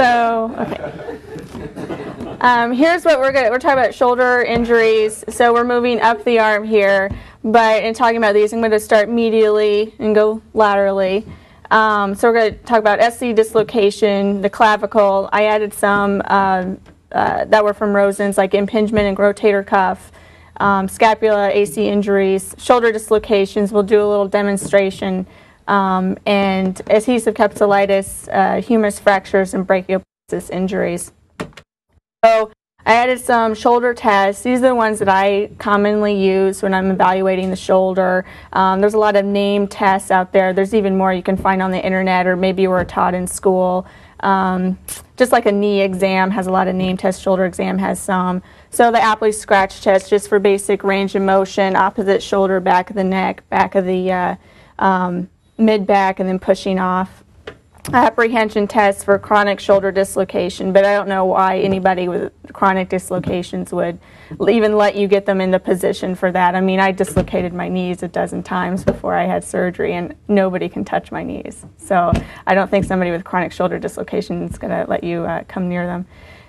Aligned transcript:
So, 0.00 0.54
okay. 0.56 1.18
Um, 2.40 2.72
here's 2.72 3.04
what 3.04 3.18
we're 3.18 3.32
going 3.32 3.50
we're 3.50 3.58
talking 3.58 3.78
about 3.78 3.94
shoulder 3.94 4.40
injuries. 4.40 5.26
So 5.28 5.52
we're 5.52 5.62
moving 5.62 6.00
up 6.00 6.24
the 6.24 6.38
arm 6.38 6.64
here, 6.64 7.10
but 7.44 7.84
in 7.84 7.92
talking 7.92 8.16
about 8.16 8.32
these, 8.32 8.54
I'm 8.54 8.60
going 8.60 8.70
to 8.70 8.80
start 8.80 9.10
medially 9.10 9.92
and 9.98 10.14
go 10.14 10.40
laterally. 10.54 11.26
Um, 11.70 12.14
so 12.14 12.28
we're 12.28 12.38
going 12.38 12.52
to 12.54 12.58
talk 12.64 12.78
about 12.78 13.12
SC 13.12 13.34
dislocation, 13.34 14.40
the 14.40 14.48
clavicle. 14.48 15.28
I 15.34 15.44
added 15.44 15.74
some 15.74 16.22
uh, 16.24 16.76
uh, 17.12 17.44
that 17.44 17.62
were 17.62 17.74
from 17.74 17.92
Rosen's, 17.92 18.38
like 18.38 18.54
impingement 18.54 19.06
and 19.06 19.18
rotator 19.18 19.66
cuff, 19.66 20.12
um, 20.60 20.88
scapula, 20.88 21.50
AC 21.50 21.86
injuries, 21.86 22.54
shoulder 22.56 22.90
dislocations. 22.90 23.70
We'll 23.70 23.82
do 23.82 24.00
a 24.00 24.08
little 24.08 24.28
demonstration 24.28 25.26
um, 25.70 26.18
and 26.26 26.82
adhesive 26.90 27.34
capsulitis, 27.34 28.28
uh, 28.32 28.60
humerus 28.60 28.98
fractures, 28.98 29.54
and 29.54 29.66
brachial 29.66 30.02
plexus 30.28 30.50
injuries. 30.50 31.12
So 32.24 32.50
I 32.84 32.94
added 32.94 33.20
some 33.20 33.54
shoulder 33.54 33.94
tests. 33.94 34.42
These 34.42 34.58
are 34.58 34.68
the 34.68 34.74
ones 34.74 34.98
that 34.98 35.08
I 35.08 35.50
commonly 35.58 36.14
use 36.14 36.60
when 36.60 36.74
I'm 36.74 36.90
evaluating 36.90 37.50
the 37.50 37.56
shoulder. 37.56 38.24
Um, 38.52 38.80
there's 38.80 38.94
a 38.94 38.98
lot 38.98 39.14
of 39.14 39.24
name 39.24 39.68
tests 39.68 40.10
out 40.10 40.32
there. 40.32 40.52
There's 40.52 40.74
even 40.74 40.98
more 40.98 41.12
you 41.12 41.22
can 41.22 41.36
find 41.36 41.62
on 41.62 41.70
the 41.70 41.82
internet 41.82 42.26
or 42.26 42.36
maybe 42.36 42.62
you 42.62 42.70
were 42.70 42.84
taught 42.84 43.14
in 43.14 43.26
school. 43.26 43.86
Um, 44.20 44.78
just 45.16 45.30
like 45.30 45.46
a 45.46 45.52
knee 45.52 45.82
exam 45.82 46.30
has 46.30 46.46
a 46.46 46.50
lot 46.50 46.68
of 46.68 46.74
name 46.74 46.96
tests, 46.96 47.22
shoulder 47.22 47.44
exam 47.44 47.78
has 47.78 48.00
some. 48.00 48.42
So 48.70 48.90
the 48.90 48.98
Apley 48.98 49.32
scratch 49.32 49.82
test 49.82 50.10
just 50.10 50.28
for 50.28 50.38
basic 50.38 50.82
range 50.82 51.14
of 51.14 51.22
motion, 51.22 51.76
opposite 51.76 52.22
shoulder, 52.22 52.60
back 52.60 52.90
of 52.90 52.96
the 52.96 53.04
neck, 53.04 53.48
back 53.50 53.74
of 53.76 53.84
the 53.84 54.12
uh, 54.12 54.36
um, 54.78 55.28
mid 55.60 55.86
back 55.86 56.20
and 56.20 56.28
then 56.28 56.38
pushing 56.38 56.78
off. 56.78 57.24
Apprehension 57.92 58.68
tests 58.68 59.02
for 59.02 59.18
chronic 59.18 59.58
shoulder 59.58 59.90
dislocation, 59.90 60.72
but 60.72 60.84
I 60.84 60.94
don't 60.94 61.08
know 61.08 61.24
why 61.24 61.58
anybody 61.58 62.08
with 62.08 62.32
chronic 62.52 62.90
dislocations 62.90 63.72
would 63.72 63.98
even 64.48 64.76
let 64.76 64.96
you 64.96 65.08
get 65.08 65.24
them 65.24 65.40
into 65.40 65.58
position 65.58 66.14
for 66.14 66.30
that. 66.30 66.54
I 66.54 66.60
mean, 66.60 66.78
I 66.78 66.92
dislocated 66.92 67.54
my 67.54 67.68
knees 67.68 68.02
a 68.02 68.08
dozen 68.08 68.42
times 68.42 68.84
before 68.84 69.14
I 69.14 69.24
had 69.24 69.42
surgery, 69.42 69.94
and 69.94 70.14
nobody 70.28 70.68
can 70.68 70.84
touch 70.84 71.10
my 71.10 71.24
knees. 71.24 71.64
So 71.78 72.12
I 72.46 72.54
don't 72.54 72.70
think 72.70 72.84
somebody 72.84 73.10
with 73.10 73.24
chronic 73.24 73.50
shoulder 73.50 73.78
dislocation 73.78 74.42
is 74.42 74.58
going 74.58 74.72
to 74.72 74.88
let 74.88 75.02
you 75.02 75.24
uh, 75.24 75.44
come 75.48 75.68
near 75.68 75.86
them. 75.86 76.06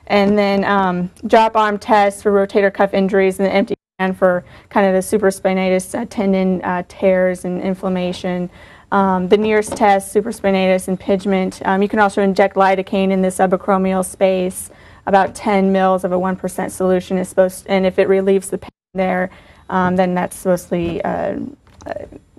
And 0.08 0.38
then 0.38 0.66
um, 0.66 1.10
drop 1.26 1.56
arm 1.56 1.80
tests 1.80 2.22
for 2.22 2.32
rotator 2.32 2.74
cuff 2.74 2.94
injuries 2.94 3.40
and 3.40 3.48
the 3.48 3.54
empty 3.54 3.76
can 4.02 4.14
for 4.14 4.44
kind 4.70 4.86
of 4.86 4.94
the 4.94 5.18
supraspinatus 5.18 5.98
uh, 5.98 6.06
tendon 6.10 6.62
uh, 6.64 6.84
tears 6.88 7.46
and 7.46 7.62
inflammation. 7.62 8.50
Um, 8.92 9.30
the 9.30 9.38
Neer's 9.38 9.70
test, 9.70 10.14
supraspinatus 10.14 10.88
impingement. 10.88 11.62
Um, 11.66 11.82
you 11.82 11.88
can 11.88 12.00
also 12.00 12.22
inject 12.22 12.56
lidocaine 12.56 13.12
in 13.12 13.22
the 13.22 13.30
subacromial 13.30 14.04
space. 14.04 14.70
About 15.06 15.34
10 15.34 15.72
mils 15.72 16.04
of 16.04 16.12
a 16.12 16.18
1% 16.18 16.72
solution 16.72 17.18
is 17.18 17.30
supposed, 17.30 17.66
and 17.68 17.86
if 17.86 17.98
it 17.98 18.08
relieves 18.08 18.50
the 18.50 18.58
pain 18.58 18.70
there, 18.94 19.32
um, 19.70 19.96
then 19.96 20.14
that's 20.14 20.36
supposed 20.36 20.70
to 20.70 21.02
uh, 21.02 21.40
uh, 21.88 21.94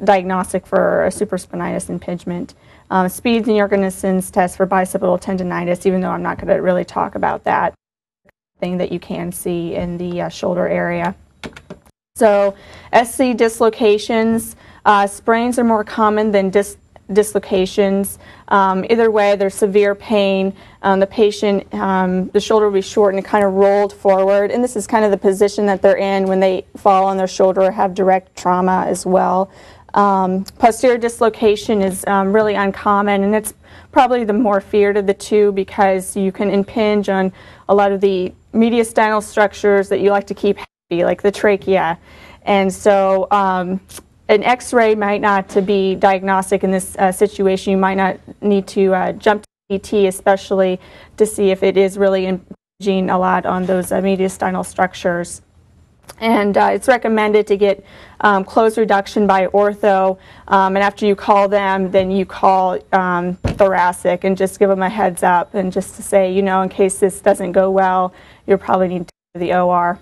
diagnostic 0.04 0.66
for 0.66 1.06
a 1.06 1.08
supraspinatus 1.08 1.88
impingement. 1.88 2.54
Um, 2.90 3.08
Speeds 3.08 3.48
and 3.48 3.56
Yergason's 3.56 4.30
test 4.30 4.58
for 4.58 4.66
bicipital 4.66 5.20
tendonitis, 5.20 5.86
even 5.86 6.02
though 6.02 6.10
I'm 6.10 6.22
not 6.22 6.36
going 6.36 6.54
to 6.54 6.62
really 6.62 6.84
talk 6.84 7.14
about 7.14 7.44
that 7.44 7.74
thing 8.60 8.76
that 8.76 8.92
you 8.92 9.00
can 9.00 9.32
see 9.32 9.74
in 9.74 9.96
the 9.96 10.22
uh, 10.22 10.28
shoulder 10.28 10.68
area. 10.68 11.16
So 12.22 12.54
SC 12.92 13.34
dislocations, 13.34 14.54
uh, 14.84 15.08
sprains 15.08 15.58
are 15.58 15.64
more 15.64 15.82
common 15.82 16.30
than 16.30 16.50
dis 16.50 16.76
dislocations. 17.12 18.18
Um, 18.48 18.84
either 18.88 19.10
way, 19.10 19.34
there's 19.34 19.56
severe 19.56 19.94
pain. 19.94 20.54
Um, 20.82 21.00
the 21.00 21.06
patient, 21.06 21.72
um, 21.74 22.28
the 22.28 22.40
shoulder 22.40 22.66
will 22.66 22.74
be 22.74 22.80
short 22.80 23.14
and 23.14 23.24
kind 23.24 23.44
of 23.44 23.54
rolled 23.54 23.92
forward. 23.92 24.50
And 24.52 24.62
this 24.62 24.76
is 24.76 24.86
kind 24.86 25.04
of 25.04 25.10
the 25.10 25.16
position 25.16 25.66
that 25.66 25.82
they're 25.82 25.96
in 25.96 26.26
when 26.26 26.38
they 26.38 26.64
fall 26.76 27.06
on 27.06 27.16
their 27.16 27.26
shoulder 27.26 27.62
or 27.62 27.70
have 27.72 27.92
direct 27.92 28.36
trauma 28.36 28.84
as 28.86 29.04
well. 29.04 29.50
Um, 29.94 30.44
posterior 30.58 30.98
dislocation 30.98 31.82
is 31.82 32.06
um, 32.06 32.32
really 32.32 32.54
uncommon, 32.54 33.24
and 33.24 33.34
it's 33.34 33.52
probably 33.90 34.24
the 34.24 34.32
more 34.32 34.60
feared 34.60 34.96
of 34.96 35.06
the 35.06 35.14
two 35.14 35.50
because 35.52 36.16
you 36.16 36.30
can 36.30 36.50
impinge 36.50 37.08
on 37.08 37.32
a 37.68 37.74
lot 37.74 37.90
of 37.90 38.00
the 38.00 38.32
mediastinal 38.54 39.22
structures 39.22 39.88
that 39.88 40.00
you 40.00 40.10
like 40.10 40.28
to 40.28 40.34
keep 40.34 40.58
like 40.92 41.22
the 41.22 41.32
trachea. 41.32 41.98
And 42.44 42.72
so 42.72 43.28
um, 43.30 43.80
an 44.28 44.42
x-ray 44.42 44.94
might 44.94 45.20
not 45.20 45.48
to 45.50 45.62
be 45.62 45.94
diagnostic 45.94 46.64
in 46.64 46.70
this 46.70 46.96
uh, 46.96 47.12
situation. 47.12 47.72
You 47.72 47.76
might 47.76 47.96
not 47.96 48.18
need 48.40 48.66
to 48.68 48.94
uh, 48.94 49.12
jump 49.12 49.42
to 49.42 49.78
CT, 49.78 50.06
especially 50.06 50.80
to 51.16 51.26
see 51.26 51.50
if 51.50 51.62
it 51.62 51.76
is 51.76 51.98
really 51.98 52.26
impinging 52.26 53.10
a 53.10 53.18
lot 53.18 53.46
on 53.46 53.66
those 53.66 53.92
uh, 53.92 54.00
mediastinal 54.00 54.64
structures. 54.64 55.42
And 56.18 56.56
uh, 56.56 56.70
it's 56.72 56.88
recommended 56.88 57.46
to 57.48 57.56
get 57.56 57.84
um, 58.20 58.44
close 58.44 58.78
reduction 58.78 59.26
by 59.26 59.46
ortho. 59.48 60.18
Um, 60.48 60.76
and 60.76 60.82
after 60.82 61.06
you 61.06 61.16
call 61.16 61.48
them, 61.48 61.90
then 61.90 62.10
you 62.10 62.26
call 62.26 62.78
um, 62.92 63.36
thoracic 63.36 64.24
and 64.24 64.36
just 64.36 64.58
give 64.58 64.68
them 64.68 64.82
a 64.82 64.88
heads 64.88 65.22
up 65.22 65.54
and 65.54 65.72
just 65.72 65.96
to 65.96 66.02
say, 66.02 66.32
you 66.32 66.42
know, 66.42 66.62
in 66.62 66.68
case 66.68 66.98
this 66.98 67.20
doesn't 67.20 67.52
go 67.52 67.70
well, 67.70 68.14
you'll 68.46 68.58
probably 68.58 68.88
need 68.88 69.08
to 69.08 69.12
go 69.34 69.40
to 69.40 69.46
the 69.46 69.54
OR. 69.54 69.98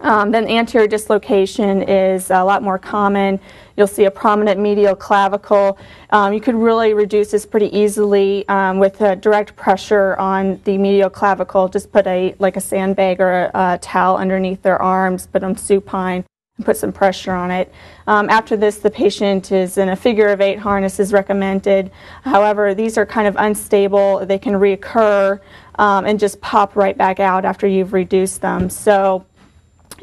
Um, 0.00 0.30
then 0.30 0.46
anterior 0.48 0.86
dislocation 0.86 1.82
is 1.82 2.30
a 2.30 2.42
lot 2.42 2.62
more 2.62 2.78
common. 2.78 3.40
You'll 3.76 3.86
see 3.86 4.04
a 4.04 4.10
prominent 4.10 4.60
medial 4.60 4.94
clavicle. 4.94 5.78
Um, 6.10 6.32
you 6.32 6.40
could 6.40 6.54
really 6.54 6.94
reduce 6.94 7.30
this 7.30 7.46
pretty 7.46 7.74
easily 7.76 8.46
um, 8.48 8.78
with 8.78 8.98
direct 9.20 9.56
pressure 9.56 10.16
on 10.16 10.60
the 10.64 10.76
medial 10.78 11.10
clavicle. 11.10 11.68
Just 11.68 11.90
put 11.90 12.06
a 12.06 12.34
like 12.38 12.56
a 12.56 12.60
sandbag 12.60 13.20
or 13.20 13.44
a, 13.44 13.50
a 13.54 13.78
towel 13.78 14.16
underneath 14.16 14.62
their 14.62 14.80
arms, 14.80 15.26
put 15.26 15.40
them 15.40 15.56
supine, 15.56 16.24
and 16.56 16.66
put 16.66 16.76
some 16.76 16.92
pressure 16.92 17.32
on 17.32 17.50
it. 17.50 17.72
Um, 18.06 18.30
after 18.30 18.56
this, 18.56 18.78
the 18.78 18.90
patient 18.90 19.50
is 19.50 19.78
in 19.78 19.88
a 19.88 19.96
figure 19.96 20.28
of 20.28 20.40
eight 20.40 20.58
harness 20.58 21.00
is 21.00 21.12
recommended. 21.12 21.90
However, 22.22 22.74
these 22.74 22.96
are 22.96 23.06
kind 23.06 23.26
of 23.26 23.34
unstable. 23.38 24.24
They 24.26 24.38
can 24.38 24.52
reoccur 24.54 25.40
um, 25.76 26.04
and 26.04 26.20
just 26.20 26.40
pop 26.40 26.76
right 26.76 26.96
back 26.96 27.18
out 27.18 27.44
after 27.44 27.66
you've 27.66 27.92
reduced 27.92 28.40
them. 28.40 28.70
So 28.70 29.24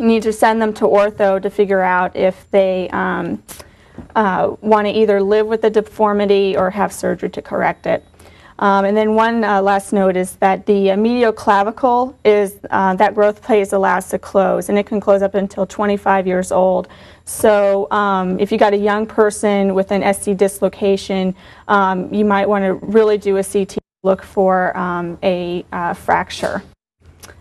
you 0.01 0.07
need 0.07 0.23
to 0.23 0.33
send 0.33 0.59
them 0.59 0.73
to 0.73 0.85
ortho 0.85 1.39
to 1.39 1.49
figure 1.49 1.81
out 1.81 2.15
if 2.15 2.49
they 2.49 2.89
um, 2.89 3.41
uh, 4.15 4.55
want 4.61 4.87
to 4.87 4.91
either 4.91 5.21
live 5.21 5.45
with 5.45 5.61
the 5.61 5.69
deformity 5.69 6.57
or 6.57 6.71
have 6.71 6.91
surgery 6.91 7.29
to 7.29 7.41
correct 7.41 7.85
it. 7.85 8.03
Um, 8.57 8.85
and 8.85 8.97
then 8.97 9.15
one 9.15 9.43
uh, 9.43 9.61
last 9.61 9.93
note 9.93 10.15
is 10.15 10.35
that 10.37 10.65
the 10.65 10.91
uh, 10.91 10.97
medial 10.97 11.31
clavicle 11.31 12.17
is 12.25 12.59
uh, 12.69 12.95
that 12.95 13.15
growth 13.15 13.41
plate 13.41 13.59
phase 13.59 13.73
allows 13.73 14.09
to 14.09 14.19
close, 14.19 14.69
and 14.69 14.77
it 14.77 14.85
can 14.85 14.99
close 14.99 15.21
up 15.21 15.35
until 15.35 15.65
25 15.65 16.27
years 16.27 16.51
old. 16.51 16.87
So 17.25 17.89
um, 17.91 18.39
if 18.39 18.51
you 18.51 18.57
got 18.57 18.73
a 18.73 18.77
young 18.77 19.05
person 19.05 19.73
with 19.73 19.91
an 19.91 20.13
SC 20.13 20.35
dislocation, 20.35 21.35
um, 21.67 22.13
you 22.13 22.25
might 22.25 22.47
want 22.47 22.63
to 22.65 22.73
really 22.85 23.17
do 23.17 23.37
a 23.37 23.43
CT 23.43 23.77
look 24.03 24.23
for 24.23 24.75
um, 24.77 25.17
a 25.21 25.65
uh, 25.71 25.93
fracture 25.93 26.63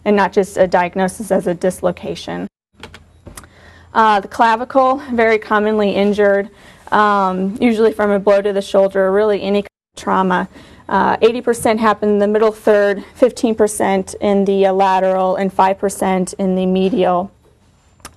and 0.04 0.16
not 0.16 0.32
just 0.32 0.56
a 0.56 0.66
diagnosis 0.66 1.30
as 1.30 1.46
a 1.46 1.54
dislocation. 1.54 2.48
Uh, 3.92 4.20
the 4.20 4.28
clavicle, 4.28 4.98
very 5.12 5.38
commonly 5.38 5.90
injured, 5.90 6.48
um, 6.92 7.56
usually 7.60 7.92
from 7.92 8.10
a 8.10 8.18
blow 8.18 8.40
to 8.40 8.52
the 8.52 8.62
shoulder, 8.62 9.06
or 9.06 9.12
really 9.12 9.42
any 9.42 9.64
trauma. 9.96 10.48
80% 10.88 11.74
uh, 11.74 11.78
happen 11.78 12.08
in 12.08 12.18
the 12.18 12.26
middle 12.26 12.52
third, 12.52 13.04
15% 13.18 14.14
in 14.20 14.44
the 14.44 14.66
uh, 14.66 14.72
lateral, 14.72 15.36
and 15.36 15.54
5% 15.54 16.34
in 16.34 16.54
the 16.56 16.66
medial. 16.66 17.30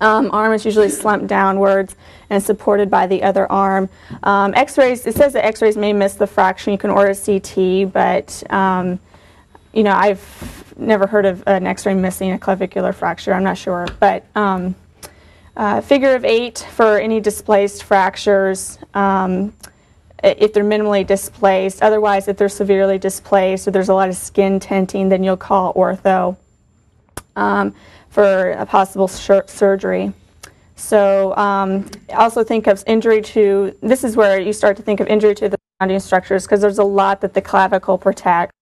Um, 0.02 0.32
arm 0.32 0.54
is 0.54 0.66
usually 0.66 0.90
slumped 0.90 1.28
downwards 1.28 1.96
and 2.30 2.44
supported 2.44 2.90
by 2.90 3.08
the 3.08 3.24
other 3.24 3.50
arm. 3.52 3.90
Um, 4.24 4.54
x-rays, 4.56 5.06
it 5.06 5.16
says 5.16 5.34
that 5.34 5.46
x-rays 5.46 5.78
may 5.78 5.94
miss 5.94 6.16
the 6.16 6.28
fraction. 6.28 6.74
You 6.74 6.80
can 6.80 6.90
order 6.90 7.14
CT, 7.14 7.94
but 7.94 8.44
um, 8.52 9.00
you 9.72 9.84
know, 9.84 9.94
I've 9.94 10.63
never 10.78 11.08
heard 11.08 11.26
of 11.26 11.44
an 11.48 11.68
x-ray 11.68 11.94
missing 11.94 12.32
a 12.32 12.40
clavicular 12.40 12.94
fracture. 12.94 13.34
I'm 13.34 13.44
not 13.44 13.58
sure, 13.58 13.88
but 14.00 14.26
um, 14.36 14.76
uh, 15.56 15.82
figure 15.82 16.16
of 16.16 16.26
eight 16.26 16.66
for 16.72 16.98
any 16.98 17.20
displaced 17.20 17.84
fractures 17.84 18.80
um, 18.94 19.54
if 20.24 20.54
they're 20.54 20.64
minimally 20.64 21.06
displaced. 21.06 21.82
Otherwise, 21.82 22.28
if 22.28 22.38
they're 22.38 22.50
severely 22.50 22.98
displaced 22.98 23.68
or 23.68 23.72
there's 23.72 23.90
a 23.90 23.94
lot 23.94 24.10
of 24.10 24.16
skin 24.16 24.60
tenting, 24.60 25.10
then 25.10 25.24
you'll 25.24 25.38
call 25.38 25.74
ortho 25.74 26.38
um, 27.36 27.76
for 28.10 28.52
a 28.52 28.66
possible 28.66 29.08
surgery. 29.08 30.14
So 30.76 31.36
um, 31.38 31.90
also 32.10 32.44
think 32.44 32.68
of 32.68 32.84
injury 32.88 33.22
to, 33.22 33.76
this 33.82 34.04
is 34.04 34.16
where 34.16 34.40
you 34.40 34.54
start 34.54 34.78
to 34.78 34.84
think 34.84 35.00
of 35.00 35.08
injury 35.08 35.36
to 35.36 35.50
the 35.50 35.58
surrounding 35.80 36.00
structures 36.00 36.46
because 36.46 36.62
there's 36.62 36.80
a 36.80 36.84
lot 36.84 37.22
that 37.22 37.34
the 37.34 37.42
clavicle 37.42 37.98
protects, 37.98 38.54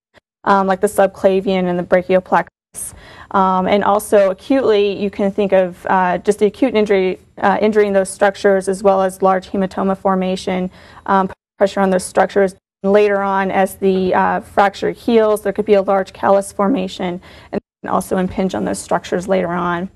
um, 0.43 0.67
like 0.67 0.81
the 0.81 0.87
subclavian 0.87 1.65
and 1.65 1.77
the 1.77 1.83
brachial 1.83 2.21
plexus. 2.21 2.93
Um, 3.31 3.67
and 3.67 3.83
also 3.83 4.31
acutely, 4.31 5.01
you 5.01 5.09
can 5.09 5.31
think 5.31 5.53
of 5.53 5.85
uh, 5.89 6.17
just 6.17 6.39
the 6.39 6.47
acute 6.47 6.75
injury, 6.75 7.19
uh, 7.37 7.57
injury 7.61 7.87
in 7.87 7.93
those 7.93 8.09
structures 8.09 8.67
as 8.67 8.83
well 8.83 9.01
as 9.01 9.21
large 9.21 9.49
hematoma 9.49 9.97
formation, 9.97 10.69
um, 11.05 11.29
pressure 11.57 11.79
on 11.79 11.89
those 11.89 12.03
structures 12.03 12.55
later 12.83 13.21
on, 13.21 13.51
as 13.51 13.75
the 13.75 14.13
uh, 14.13 14.39
fracture 14.39 14.91
heals, 14.91 15.43
there 15.43 15.53
could 15.53 15.65
be 15.65 15.75
a 15.75 15.81
large 15.81 16.13
callus 16.13 16.51
formation 16.51 17.21
and 17.51 17.61
also 17.87 18.17
impinge 18.17 18.55
on 18.55 18.65
those 18.65 18.79
structures 18.79 19.27
later 19.27 19.49
on. 19.49 19.89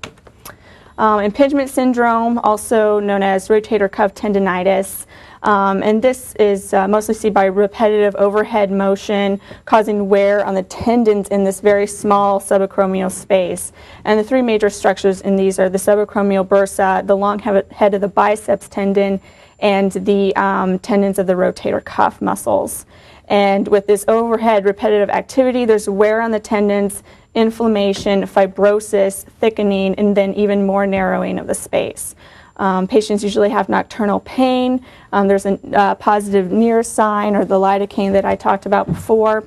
Um, 0.98 1.20
impingement 1.20 1.68
syndrome, 1.68 2.38
also 2.38 3.00
known 3.00 3.22
as 3.22 3.48
rotator 3.48 3.90
cuff 3.90 4.14
tendonitis, 4.14 5.04
um, 5.46 5.80
and 5.84 6.02
this 6.02 6.34
is 6.40 6.74
uh, 6.74 6.88
mostly 6.88 7.14
seen 7.14 7.32
by 7.32 7.44
repetitive 7.44 8.16
overhead 8.16 8.72
motion 8.72 9.40
causing 9.64 10.08
wear 10.08 10.44
on 10.44 10.54
the 10.54 10.64
tendons 10.64 11.28
in 11.28 11.44
this 11.44 11.60
very 11.60 11.86
small 11.86 12.40
subacromial 12.40 13.12
space. 13.12 13.72
And 14.04 14.18
the 14.18 14.24
three 14.24 14.42
major 14.42 14.68
structures 14.68 15.20
in 15.20 15.36
these 15.36 15.60
are 15.60 15.68
the 15.68 15.78
subacromial 15.78 16.46
bursa, 16.46 17.06
the 17.06 17.16
long 17.16 17.38
head 17.38 17.94
of 17.94 18.00
the 18.00 18.08
biceps 18.08 18.68
tendon, 18.68 19.20
and 19.60 19.92
the 19.92 20.34
um, 20.34 20.80
tendons 20.80 21.16
of 21.20 21.28
the 21.28 21.34
rotator 21.34 21.82
cuff 21.82 22.20
muscles. 22.20 22.84
And 23.28 23.68
with 23.68 23.86
this 23.86 24.04
overhead 24.08 24.64
repetitive 24.64 25.10
activity, 25.10 25.64
there's 25.64 25.88
wear 25.88 26.22
on 26.22 26.32
the 26.32 26.40
tendons, 26.40 27.04
inflammation, 27.36 28.22
fibrosis, 28.22 29.24
thickening, 29.40 29.94
and 29.94 30.16
then 30.16 30.34
even 30.34 30.66
more 30.66 30.88
narrowing 30.88 31.38
of 31.38 31.46
the 31.46 31.54
space. 31.54 32.16
Um, 32.56 32.86
patients 32.86 33.22
usually 33.22 33.50
have 33.50 33.68
nocturnal 33.68 34.20
pain. 34.20 34.84
Um, 35.12 35.28
there's 35.28 35.46
a 35.46 35.58
uh, 35.76 35.94
positive 35.96 36.50
Neer 36.50 36.82
sign 36.82 37.36
or 37.36 37.44
the 37.44 37.56
lidocaine 37.56 38.12
that 38.12 38.24
I 38.24 38.36
talked 38.36 38.66
about 38.66 38.86
before. 38.86 39.44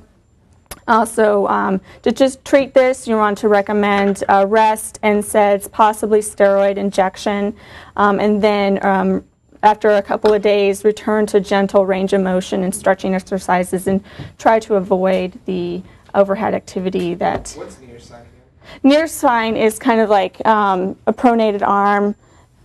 Also, 0.87 1.45
um, 1.47 1.79
to 2.01 2.11
just 2.11 2.43
treat 2.43 2.73
this, 2.73 3.07
you 3.07 3.15
want 3.15 3.37
to 3.37 3.47
recommend 3.47 4.23
uh, 4.27 4.45
rest, 4.47 4.99
NSAIDs, 5.03 5.71
possibly 5.71 6.19
steroid 6.19 6.77
injection, 6.77 7.55
um, 7.95 8.19
and 8.19 8.41
then 8.41 8.83
um, 8.83 9.23
after 9.61 9.89
a 9.89 10.01
couple 10.01 10.33
of 10.33 10.41
days, 10.41 10.83
return 10.83 11.25
to 11.27 11.39
gentle 11.39 11.85
range 11.85 12.13
of 12.13 12.21
motion 12.21 12.63
and 12.63 12.73
stretching 12.73 13.13
exercises 13.13 13.85
and 13.87 14.03
try 14.37 14.57
to 14.59 14.75
avoid 14.75 15.37
the 15.45 15.83
overhead 16.15 16.55
activity 16.55 17.13
that. 17.15 17.53
What's 17.55 17.79
Neer 17.79 17.99
sign 17.99 18.21
again? 18.21 18.79
Neer 18.83 19.07
sign 19.07 19.57
is 19.57 19.77
kind 19.77 19.99
of 20.01 20.09
like 20.09 20.43
um, 20.47 20.95
a 21.05 21.13
pronated 21.13 21.61
arm, 21.61 22.15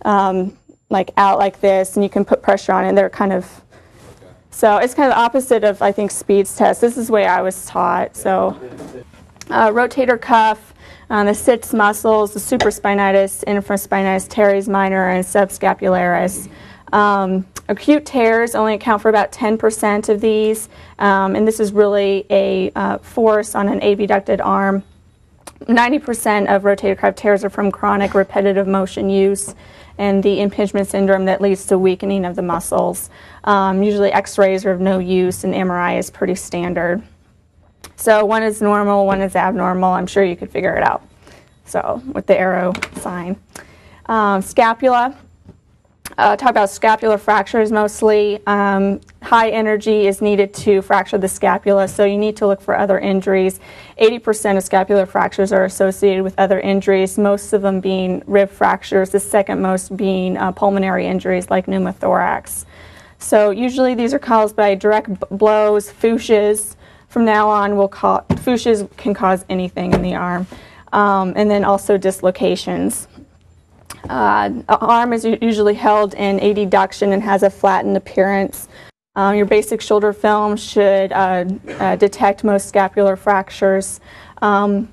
um, 0.05 0.57
like 0.89 1.11
out 1.17 1.37
like 1.37 1.59
this, 1.59 1.95
and 1.95 2.03
you 2.03 2.09
can 2.09 2.23
put 2.23 2.41
pressure 2.41 2.71
on 2.71 2.85
it. 2.85 2.89
And 2.89 2.97
they're 2.97 3.09
kind 3.09 3.33
of. 3.33 3.61
So 4.51 4.77
it's 4.77 4.93
kind 4.93 5.11
of 5.11 5.15
the 5.15 5.19
opposite 5.19 5.65
of, 5.65 5.81
I 5.81 5.91
think, 5.91 6.11
Speed's 6.11 6.55
test. 6.55 6.79
This 6.79 6.97
is 6.97 7.07
the 7.07 7.13
way 7.13 7.25
I 7.25 7.41
was 7.41 7.65
taught. 7.65 8.15
So, 8.15 8.57
uh, 9.49 9.69
rotator 9.71 10.19
cuff, 10.19 10.73
uh, 11.09 11.25
the 11.25 11.33
sits 11.33 11.73
muscles, 11.73 12.33
the 12.33 12.39
supraspinatus, 12.39 13.43
infraspinatus, 13.43 14.29
teres 14.29 14.69
minor, 14.69 15.09
and 15.09 15.25
subscapularis. 15.25 16.49
Um, 16.93 17.45
acute 17.67 18.05
tears 18.05 18.55
only 18.55 18.75
account 18.75 19.01
for 19.01 19.09
about 19.09 19.33
10% 19.33 20.07
of 20.07 20.21
these, 20.21 20.69
um, 20.99 21.35
and 21.35 21.45
this 21.45 21.59
is 21.59 21.73
really 21.73 22.25
a 22.29 22.71
uh, 22.75 22.99
force 22.99 23.55
on 23.55 23.67
an 23.67 23.81
abducted 23.81 24.39
arm. 24.39 24.83
90% 25.61 26.53
of 26.53 26.63
rotator 26.63 26.97
cuff 26.97 27.15
tears 27.15 27.43
are 27.43 27.49
from 27.49 27.71
chronic 27.71 28.13
repetitive 28.13 28.67
motion 28.67 29.09
use 29.09 29.55
and 29.97 30.21
the 30.21 30.41
impingement 30.41 30.87
syndrome 30.87 31.25
that 31.25 31.41
leads 31.41 31.65
to 31.67 31.77
weakening 31.77 32.25
of 32.25 32.35
the 32.35 32.41
muscles. 32.41 33.09
Um, 33.45 33.81
usually 33.81 34.11
x-rays 34.11 34.65
are 34.65 34.71
of 34.71 34.81
no 34.81 34.99
use 34.99 35.43
and 35.43 35.53
MRI 35.53 35.97
is 35.97 36.09
pretty 36.09 36.35
standard. 36.35 37.01
So 37.95 38.25
one 38.25 38.43
is 38.43 38.61
normal, 38.61 39.05
one 39.05 39.21
is 39.21 39.35
abnormal. 39.35 39.93
I'm 39.93 40.07
sure 40.07 40.23
you 40.23 40.35
could 40.35 40.51
figure 40.51 40.75
it 40.75 40.83
out. 40.83 41.07
So 41.65 42.01
with 42.13 42.27
the 42.27 42.37
arrow 42.37 42.73
sign. 42.97 43.37
Um, 44.07 44.41
scapula, 44.41 45.17
uh, 46.17 46.35
talk 46.35 46.49
about 46.49 46.69
scapular 46.69 47.17
fractures 47.17 47.71
mostly. 47.71 48.39
Um, 48.47 49.01
high 49.21 49.49
energy 49.49 50.07
is 50.07 50.21
needed 50.21 50.53
to 50.55 50.81
fracture 50.81 51.17
the 51.17 51.27
scapula, 51.27 51.87
so 51.87 52.05
you 52.05 52.17
need 52.17 52.37
to 52.37 52.47
look 52.47 52.61
for 52.61 52.77
other 52.77 52.99
injuries. 52.99 53.59
80% 53.99 54.57
of 54.57 54.63
scapular 54.63 55.05
fractures 55.05 55.51
are 55.51 55.65
associated 55.65 56.23
with 56.23 56.33
other 56.37 56.59
injuries, 56.59 57.17
most 57.17 57.51
of 57.51 57.61
them 57.61 57.81
being 57.81 58.23
rib 58.27 58.49
fractures, 58.49 59.09
the 59.09 59.19
second 59.19 59.61
most 59.61 59.97
being 59.97 60.37
uh, 60.37 60.51
pulmonary 60.51 61.05
injuries 61.05 61.49
like 61.49 61.65
pneumothorax. 61.65 62.65
So 63.19 63.49
usually 63.49 63.95
these 63.95 64.13
are 64.13 64.19
caused 64.19 64.55
by 64.55 64.75
direct 64.75 65.19
blows, 65.29 65.89
FOOSHes. 65.91 66.75
From 67.09 67.25
now 67.25 67.49
on, 67.49 67.75
we'll 67.75 67.87
call 67.87 68.21
FOOSHes 68.29 68.95
can 68.97 69.13
cause 69.13 69.43
anything 69.49 69.93
in 69.93 70.01
the 70.01 70.15
arm, 70.15 70.47
um, 70.93 71.33
and 71.35 71.49
then 71.49 71.65
also 71.65 71.97
dislocations. 71.97 73.07
Uh, 74.09 74.51
arm 74.67 75.13
is 75.13 75.25
usually 75.25 75.73
held 75.73 76.13
in 76.13 76.39
adduction 76.39 77.13
and 77.13 77.23
has 77.23 77.43
a 77.43 77.49
flattened 77.49 77.97
appearance. 77.97 78.67
Um, 79.15 79.35
your 79.35 79.45
basic 79.45 79.81
shoulder 79.81 80.11
film 80.11 80.57
should 80.57 81.11
uh, 81.13 81.45
uh, 81.79 81.95
detect 81.95 82.43
most 82.43 82.67
scapular 82.67 83.15
fractures. 83.15 84.01
Um, 84.41 84.89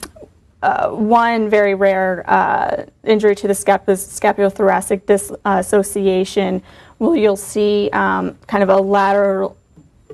uh, 0.63 0.91
one 0.91 1.51
very 1.51 1.75
rare 1.75 2.25
uh, 2.31 2.85
injury 3.05 3.35
to 3.35 3.49
the 3.49 3.53
scap- 3.53 3.85
scapulothoracic 3.87 5.07
dissociation, 5.07 6.63
well, 7.01 7.17
you'll 7.17 7.37
see 7.37 7.91
um, 7.93 8.39
kind 8.47 8.63
of 8.63 8.69
a 8.69 8.77
lateral 8.77 9.57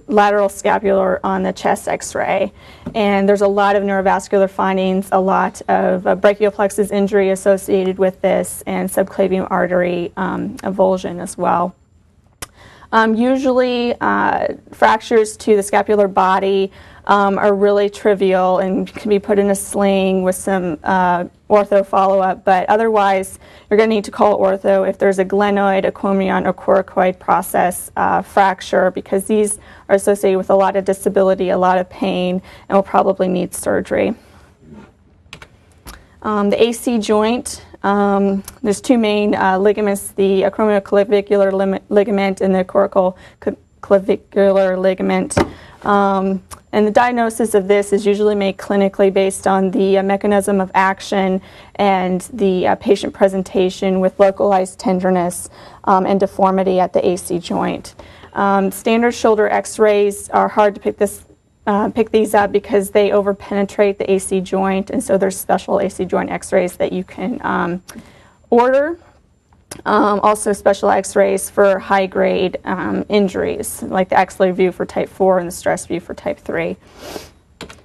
lateral 0.07 0.49
scapular 0.49 1.21
on 1.25 1.43
the 1.43 1.53
chest 1.53 1.89
x-ray. 1.89 2.53
And 2.95 3.29
there's 3.29 3.41
a 3.41 3.49
lot 3.49 3.77
of 3.77 3.83
neurovascular 3.83 4.49
findings, 4.49 5.09
a 5.13 5.21
lot 5.21 5.61
of 5.69 6.07
uh, 6.07 6.15
brachial 6.15 6.51
plexus 6.51 6.91
injury 6.91 7.31
associated 7.31 7.99
with 7.99 8.21
this, 8.21 8.63
and 8.67 8.89
subclavian 8.89 9.47
artery 9.51 10.13
um, 10.17 10.57
avulsion 10.59 11.21
as 11.21 11.37
well. 11.37 11.75
Um, 12.91 13.15
usually, 13.15 13.95
uh, 14.01 14.55
fractures 14.73 15.37
to 15.39 15.57
the 15.57 15.63
scapular 15.63 16.09
body 16.09 16.73
um, 17.09 17.39
are 17.39 17.55
really 17.55 17.89
trivial 17.89 18.59
and 18.59 18.87
can 18.95 19.09
be 19.09 19.19
put 19.19 19.39
in 19.39 19.51
a 19.51 19.55
sling 19.55 20.23
with 20.23 20.37
some 20.37 20.79
uh, 20.85 21.25
ortho 21.49 21.85
follow-up, 21.85 22.45
but 22.45 22.69
otherwise 22.69 23.39
you're 23.69 23.79
going 23.79 23.89
to 23.89 23.97
need 23.97 24.05
to 24.05 24.11
call 24.11 24.39
ortho 24.39 24.89
if 24.89 24.99
there's 24.99 25.19
a 25.19 25.25
glenoid, 25.25 25.91
acromion, 25.91 26.47
or 26.47 26.53
coracoid 26.53 27.19
process 27.19 27.91
uh, 27.97 28.21
fracture 28.21 28.91
because 28.91 29.25
these 29.25 29.59
are 29.89 29.97
associated 29.97 30.37
with 30.37 30.51
a 30.51 30.55
lot 30.55 30.77
of 30.77 30.85
disability, 30.85 31.49
a 31.49 31.59
lot 31.59 31.79
of 31.79 31.89
pain, 31.89 32.43
and 32.69 32.77
will 32.77 32.83
probably 32.83 33.27
need 33.27 33.55
surgery. 33.55 34.15
Um, 36.21 36.51
the 36.51 36.63
AC 36.63 36.99
joint, 36.99 37.65
um, 37.83 38.43
there's 38.63 38.83
two 38.83 38.99
main 38.99 39.35
uh, 39.35 39.59
ligaments, 39.59 40.09
the 40.11 40.43
acromioclavicular 40.43 41.81
ligament 41.89 42.41
and 42.43 42.55
the 42.55 42.65
coracoclavicular 43.81 44.79
ligament. 44.79 45.37
Um, 45.85 46.43
and 46.73 46.87
the 46.87 46.91
diagnosis 46.91 47.55
of 47.55 47.67
this 47.67 47.93
is 47.93 48.05
usually 48.05 48.35
made 48.35 48.59
clinically 48.59 49.13
based 49.13 49.47
on 49.47 49.71
the 49.71 49.99
uh, 49.99 50.03
mechanism 50.03 50.61
of 50.61 50.71
action 50.75 51.41
and 51.77 52.21
the 52.33 52.67
uh, 52.67 52.75
patient 52.77 53.15
presentation 53.15 54.01
with 54.01 54.19
localized 54.21 54.79
tenderness 54.79 55.49
um, 55.85 56.05
and 56.05 56.21
deformity 56.21 56.79
at 56.79 56.93
the 56.93 57.07
AC 57.07 57.39
joint. 57.39 57.95
Um, 58.35 58.71
standard 58.71 59.13
shoulder 59.13 59.49
x-rays 59.49 60.29
are 60.29 60.49
hard 60.49 60.75
to 60.75 60.81
pick, 60.81 60.99
this, 60.99 61.25
uh, 61.67 61.89
pick 61.89 62.11
these 62.11 62.35
up 62.35 62.53
because 62.53 62.91
they 62.91 63.11
overpenetrate 63.11 63.97
the 63.97 64.11
AC 64.11 64.41
joint, 64.43 64.91
and 64.91 65.03
so 65.03 65.17
there's 65.17 65.37
special 65.37 65.81
AC 65.81 66.05
joint 66.05 66.31
x-rays 66.31 66.77
that 66.77 66.93
you 66.93 67.03
can 67.03 67.41
um, 67.43 67.83
order 68.51 68.99
um, 69.85 70.21
also 70.21 70.53
special 70.53 70.91
x-rays 70.91 71.51
for 71.51 71.79
high-grade 71.79 72.59
um, 72.65 73.05
injuries, 73.09 73.83
like 73.83 74.09
the 74.09 74.17
axillary 74.17 74.53
view 74.53 74.73
for 74.73 74.87
type 74.87 75.09
4 75.09 75.39
and 75.39 75.49
the 75.49 75.53
stress 75.53 75.87
view 75.87 76.01
for 76.01 76.15
type 76.15 76.39
3. 76.39 76.77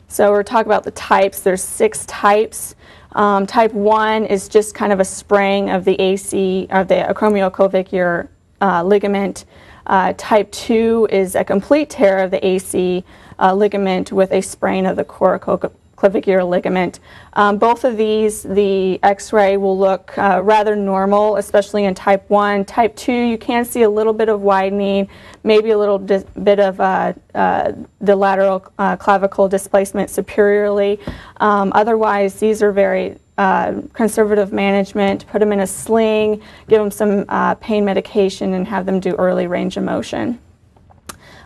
So 0.08 0.32
we're 0.32 0.44
talking 0.44 0.68
about 0.68 0.84
the 0.84 0.92
types. 0.92 1.42
There's 1.42 1.64
six 1.64 2.06
types. 2.06 2.76
Um, 3.14 3.46
type 3.46 3.74
1 3.74 4.26
is 4.26 4.48
just 4.48 4.76
kind 4.76 4.92
of 4.92 5.00
a 5.00 5.06
spraying 5.06 5.70
of 5.70 5.86
the 5.86 6.00
AC, 6.00 6.68
of 6.70 6.88
the 6.88 6.96
acromioclavicular 6.96 8.28
uh, 8.62 8.84
ligament. 8.84 9.46
Uh, 9.86 10.14
type 10.18 10.52
2 10.52 11.08
is 11.12 11.36
a 11.36 11.44
complete 11.44 11.90
tear 11.90 12.20
of 12.20 12.32
the 12.32 12.46
AC 12.46 13.04
uh, 13.40 13.54
ligament 13.54 14.12
with 14.12 14.32
a 14.32 14.42
sprain 14.42 14.86
of 14.86 14.96
the 14.96 15.04
coracoc 15.04 15.72
clavicular 16.04 16.44
ligament. 16.44 17.00
Um, 17.32 17.58
both 17.58 17.86
of 17.86 17.96
these, 17.96 18.44
the 18.44 19.02
x-ray 19.04 19.56
will 19.56 19.80
look 19.80 20.18
uh, 20.18 20.42
rather 20.44 20.76
normal, 20.76 21.38
especially 21.38 21.86
in 21.86 21.96
type 21.96 22.30
1. 22.30 22.66
Type 22.66 22.94
2, 22.98 23.14
you 23.14 23.38
can 23.38 23.64
see 23.64 23.84
a 23.84 23.90
little 23.90 24.12
bit 24.12 24.28
of 24.28 24.42
widening, 24.42 25.08
maybe 25.46 25.70
a 25.70 25.78
little 25.78 25.98
bit 25.98 26.60
of 26.60 26.82
uh, 26.82 27.14
uh, 27.34 27.72
the 28.02 28.14
lateral 28.14 28.70
uh, 28.78 28.98
clavicle 28.98 29.48
displacement 29.48 30.10
superiorly. 30.10 31.00
Um, 31.38 31.72
otherwise, 31.74 32.36
these 32.36 32.62
are 32.62 32.74
very 32.74 33.18
uh, 33.38 33.82
conservative 33.94 34.52
management, 34.52 35.26
put 35.28 35.40
them 35.40 35.54
in 35.54 35.62
a 35.62 35.68
sling, 35.68 36.42
give 36.68 36.82
them 36.82 36.92
some 36.92 37.24
uh, 37.30 37.56
pain 37.56 37.86
medication, 37.86 38.56
and 38.56 38.68
have 38.68 38.86
them 38.86 39.00
do 39.00 39.16
early 39.16 39.48
range 39.48 39.78
of 39.78 39.86
motion. 39.86 40.38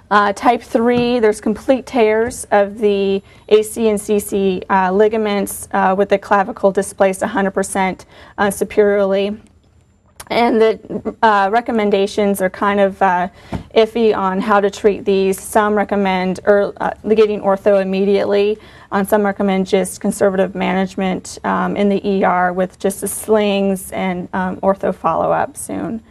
Uh, 0.10 0.32
type 0.32 0.62
3, 0.62 1.20
there's 1.20 1.42
complete 1.42 1.86
tears 1.86 2.48
of 2.52 2.80
the 2.80 3.22
AC 3.50 3.90
and 3.90 4.00
CC 4.00 4.64
uh, 4.70 4.92
ligaments 4.92 5.68
uh, 5.72 5.94
with 5.98 6.10
the 6.10 6.18
clavicle 6.18 6.72
displaced 6.72 7.22
100% 7.22 8.06
uh, 8.38 8.50
superiorly. 8.50 9.38
and 10.30 10.62
the 10.62 11.16
uh, 11.22 11.50
recommendations 11.52 12.42
are 12.42 12.50
kind 12.50 12.80
of 12.80 13.02
uh, 13.02 13.28
iffy 13.76 14.16
on 14.16 14.42
how 14.42 14.60
to 14.60 14.70
treat 14.70 15.06
these. 15.06 15.42
Some 15.42 15.76
recommend 15.76 16.40
uh, 16.46 16.92
getting 17.04 17.42
ortho 17.42 17.82
immediately. 17.82 18.58
Um, 18.92 19.06
some 19.06 19.26
recommend 19.26 19.68
just 19.68 20.02
conservative 20.02 20.56
management 20.56 21.40
um, 21.44 21.76
in 21.78 21.90
the 21.90 22.26
ER 22.26 22.54
with 22.54 22.80
just 22.80 23.02
the 23.02 23.08
slings 23.08 23.92
and 23.92 24.30
um, 24.34 24.58
ortho 24.62 24.94
follow 24.94 25.32
up 25.32 25.58
soon. 25.58 26.04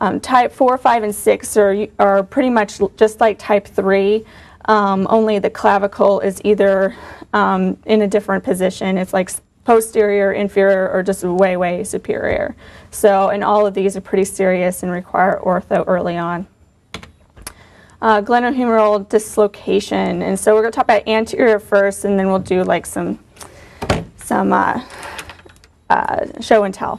Um, 0.00 0.20
type 0.20 0.52
4, 0.52 0.78
5, 0.78 1.02
and 1.02 1.14
6 1.14 1.56
are, 1.56 1.86
are 1.98 2.22
pretty 2.22 2.50
much 2.50 2.80
just 2.96 3.20
like 3.20 3.38
type 3.38 3.66
3, 3.66 4.24
um, 4.66 5.06
only 5.10 5.38
the 5.38 5.50
clavicle 5.50 6.20
is 6.20 6.40
either 6.44 6.94
um, 7.32 7.76
in 7.86 8.02
a 8.02 8.06
different 8.06 8.44
position. 8.44 8.98
It's 8.98 9.12
like 9.12 9.30
posterior, 9.64 10.32
inferior, 10.32 10.88
or 10.90 11.02
just 11.02 11.24
way, 11.24 11.56
way 11.56 11.84
superior. 11.84 12.54
So, 12.90 13.30
and 13.30 13.42
all 13.42 13.66
of 13.66 13.74
these 13.74 13.96
are 13.96 14.00
pretty 14.00 14.24
serious 14.24 14.82
and 14.82 14.92
require 14.92 15.40
ortho 15.42 15.84
early 15.86 16.16
on. 16.16 16.46
Uh, 18.00 18.22
glenohumeral 18.22 19.08
dislocation, 19.08 20.22
and 20.22 20.38
so 20.38 20.54
we're 20.54 20.60
going 20.60 20.70
to 20.70 20.76
talk 20.76 20.84
about 20.84 21.08
anterior 21.08 21.58
first, 21.58 22.04
and 22.04 22.18
then 22.18 22.28
we'll 22.28 22.38
do 22.38 22.62
like 22.62 22.86
some 22.86 23.18
some 24.16 24.52
uh, 24.52 24.80
uh, 25.90 26.26
show 26.40 26.62
and 26.62 26.72
tell. 26.72 26.96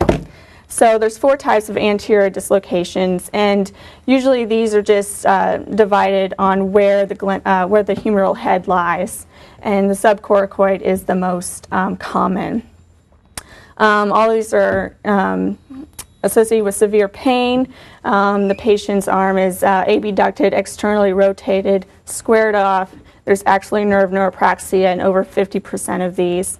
So 0.72 1.00
there's 1.00 1.18
four 1.18 1.36
types 1.36 1.68
of 1.70 1.78
anterior 1.78 2.30
dislocations, 2.30 3.32
and 3.34 3.72
usually 4.06 4.46
these 4.46 4.76
are 4.76 4.84
just 4.84 5.26
uh, 5.26 5.58
divided 5.58 6.36
on 6.38 6.72
where 6.72 7.08
the 7.08 7.42
uh, 7.44 7.66
where 7.66 7.82
the 7.82 7.96
humeral 7.96 8.38
head 8.38 8.68
lies, 8.68 9.26
and 9.64 9.90
the 9.90 9.96
subcoracoid 9.96 10.82
is 10.82 11.04
the 11.04 11.16
most 11.16 11.68
um, 11.72 11.98
common. 11.98 12.62
Um, 13.78 14.12
all 14.12 14.32
these 14.32 14.54
are 14.54 14.96
um, 15.06 15.58
associated 16.22 16.64
with 16.64 16.76
severe 16.76 17.08
pain. 17.08 17.74
Um, 18.04 18.48
the 18.48 18.56
patient's 18.56 19.08
arm 19.08 19.40
is 19.40 19.64
uh, 19.64 19.86
abducted, 19.88 20.54
externally 20.54 21.14
rotated, 21.14 21.88
squared 22.06 22.54
off. 22.54 22.94
There's 23.26 23.42
actually 23.48 23.86
nerve 23.86 24.12
neuropraxia 24.12 24.94
in 24.94 25.02
over 25.02 25.26
50% 25.26 26.06
of 26.06 26.16
these. 26.16 26.60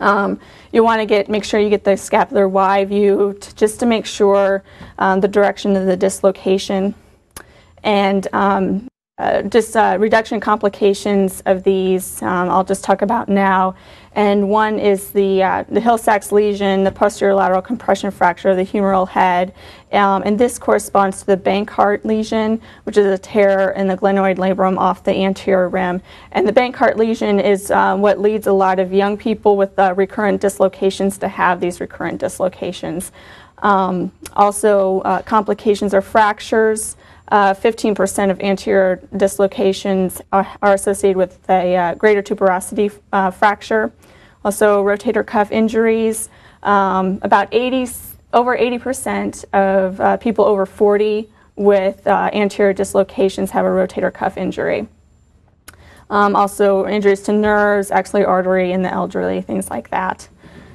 Um, 0.00 0.40
you 0.72 0.82
want 0.82 1.00
to 1.00 1.06
get 1.06 1.28
make 1.28 1.44
sure 1.44 1.60
you 1.60 1.70
get 1.70 1.84
the 1.84 1.96
scapular 1.96 2.48
Y 2.48 2.84
view 2.84 3.36
to, 3.40 3.54
just 3.54 3.80
to 3.80 3.86
make 3.86 4.06
sure 4.06 4.62
um, 4.98 5.20
the 5.20 5.28
direction 5.28 5.76
of 5.76 5.86
the 5.86 5.96
dislocation. 5.96 6.94
And 7.82 8.26
um, 8.32 8.88
uh, 9.18 9.42
just 9.42 9.76
uh, 9.76 9.96
reduction 10.00 10.40
complications 10.40 11.40
of 11.46 11.62
these 11.62 12.20
um, 12.22 12.48
I'll 12.48 12.64
just 12.64 12.82
talk 12.82 13.02
about 13.02 13.28
now 13.28 13.76
and 14.14 14.48
one 14.48 14.78
is 14.78 15.10
the, 15.10 15.42
uh, 15.42 15.64
the 15.68 15.80
Hill-Sachs 15.80 16.30
lesion, 16.30 16.84
the 16.84 16.92
posterior 16.92 17.34
lateral 17.34 17.62
compression 17.62 18.10
fracture 18.10 18.50
of 18.50 18.56
the 18.56 18.64
humeral 18.64 19.08
head, 19.08 19.52
um, 19.92 20.22
and 20.24 20.38
this 20.38 20.58
corresponds 20.58 21.20
to 21.20 21.26
the 21.26 21.36
Bankart 21.36 22.04
lesion, 22.04 22.60
which 22.84 22.96
is 22.96 23.06
a 23.06 23.18
tear 23.18 23.70
in 23.70 23.88
the 23.88 23.96
glenoid 23.96 24.36
labrum 24.36 24.78
off 24.78 25.04
the 25.04 25.12
anterior 25.12 25.68
rim. 25.68 26.00
And 26.32 26.46
the 26.46 26.52
Bankart 26.52 26.96
lesion 26.96 27.40
is 27.40 27.70
uh, 27.70 27.96
what 27.96 28.20
leads 28.20 28.46
a 28.46 28.52
lot 28.52 28.78
of 28.78 28.92
young 28.92 29.16
people 29.16 29.56
with 29.56 29.78
uh, 29.78 29.94
recurrent 29.96 30.40
dislocations 30.40 31.18
to 31.18 31.28
have 31.28 31.60
these 31.60 31.80
recurrent 31.80 32.20
dislocations. 32.20 33.12
Um, 33.58 34.12
also, 34.34 35.00
uh, 35.00 35.22
complications 35.22 35.94
are 35.94 36.02
fractures. 36.02 36.96
15% 37.30 38.28
uh, 38.28 38.30
of 38.30 38.40
anterior 38.40 39.00
dislocations 39.16 40.20
are, 40.32 40.46
are 40.62 40.74
associated 40.74 41.16
with 41.16 41.38
a 41.48 41.76
uh, 41.76 41.94
greater 41.94 42.22
tuberosity 42.22 42.92
uh, 43.12 43.30
fracture. 43.30 43.92
Also, 44.44 44.84
rotator 44.84 45.26
cuff 45.26 45.50
injuries. 45.50 46.28
Um, 46.62 47.18
about 47.22 47.48
80, 47.52 47.88
over 48.32 48.56
80% 48.56 49.44
of 49.52 50.00
uh, 50.00 50.16
people 50.18 50.44
over 50.44 50.66
40 50.66 51.30
with 51.56 52.06
uh, 52.06 52.30
anterior 52.32 52.72
dislocations 52.72 53.50
have 53.52 53.64
a 53.64 53.68
rotator 53.68 54.12
cuff 54.12 54.36
injury. 54.36 54.88
Um, 56.10 56.36
also, 56.36 56.86
injuries 56.86 57.22
to 57.22 57.32
nerves, 57.32 57.90
axillary 57.90 58.26
artery 58.26 58.72
in 58.72 58.82
the 58.82 58.92
elderly, 58.92 59.40
things 59.40 59.70
like 59.70 59.90
that. 59.90 60.28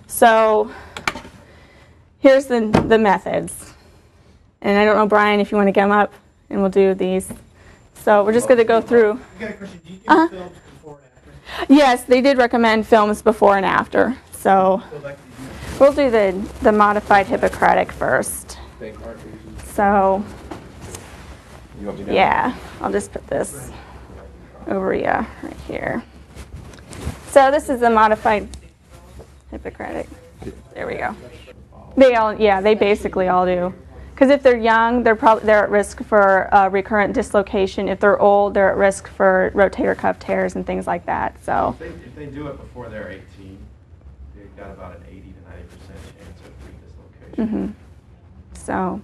So, 0.07 0.71
here's 2.19 2.47
the, 2.47 2.61
the 2.87 2.97
methods. 2.97 3.73
And 4.61 4.77
I 4.77 4.85
don't 4.85 4.95
know, 4.95 5.07
Brian, 5.07 5.39
if 5.39 5.51
you 5.51 5.57
want 5.57 5.67
to 5.67 5.79
come 5.79 5.91
up 5.91 6.13
and 6.49 6.61
we'll 6.61 6.69
do 6.69 6.93
these. 6.93 7.31
So, 7.93 8.23
we're 8.23 8.33
just 8.33 8.47
going 8.47 8.57
to 8.57 8.63
go 8.63 8.81
through. 8.81 9.19
Uh-huh. 10.07 10.49
Yes, 11.67 12.03
they 12.03 12.21
did 12.21 12.37
recommend 12.37 12.87
films 12.87 13.21
before 13.21 13.57
and 13.57 13.65
after. 13.65 14.15
So 14.31 14.81
we'll 15.79 15.93
do 15.93 16.09
the, 16.09 16.49
the 16.61 16.71
modified 16.71 17.27
Hippocratic 17.27 17.91
first. 17.91 18.57
So, 19.73 20.23
yeah, 22.07 22.55
I'll 22.81 22.91
just 22.91 23.11
put 23.11 23.25
this 23.27 23.71
over 24.67 24.93
yeah, 24.93 25.25
right 25.43 25.57
here. 25.67 26.03
So 27.29 27.51
this 27.51 27.69
is 27.69 27.79
the 27.79 27.89
modified 27.89 28.47
Hippocratic. 29.51 30.07
There 30.73 30.87
we 30.87 30.95
go. 30.95 31.15
They 31.97 32.15
all, 32.15 32.33
yeah, 32.39 32.61
they 32.61 32.75
basically 32.75 33.27
all 33.27 33.45
do. 33.45 33.73
Because 34.19 34.31
if 34.31 34.43
they're 34.43 34.57
young, 34.57 35.03
they're 35.03 35.15
probably 35.15 35.45
they're 35.45 35.63
at 35.63 35.69
risk 35.69 36.03
for 36.03 36.53
uh, 36.53 36.67
recurrent 36.67 37.13
dislocation. 37.13 37.87
If 37.87 38.01
they're 38.01 38.19
old, 38.19 38.53
they're 38.53 38.69
at 38.69 38.75
risk 38.75 39.07
for 39.07 39.49
rotator 39.55 39.97
cuff 39.97 40.19
tears 40.19 40.57
and 40.57 40.67
things 40.67 40.85
like 40.85 41.05
that. 41.05 41.41
So 41.41 41.69
if 41.69 41.79
they, 41.79 42.05
if 42.05 42.15
they 42.15 42.25
do 42.25 42.47
it 42.47 42.59
before 42.59 42.89
they're 42.89 43.09
18, 43.09 43.57
they've 44.35 44.57
got 44.57 44.71
about 44.71 44.97
an 44.97 45.03
80 45.07 45.21
to 45.21 45.49
90 45.49 45.63
percent 45.67 45.99
chance 46.17 46.41
of 46.41 47.37
Mm-hmm. 47.37 47.55
re-dislocation. 47.61 47.75
So, 48.55 49.01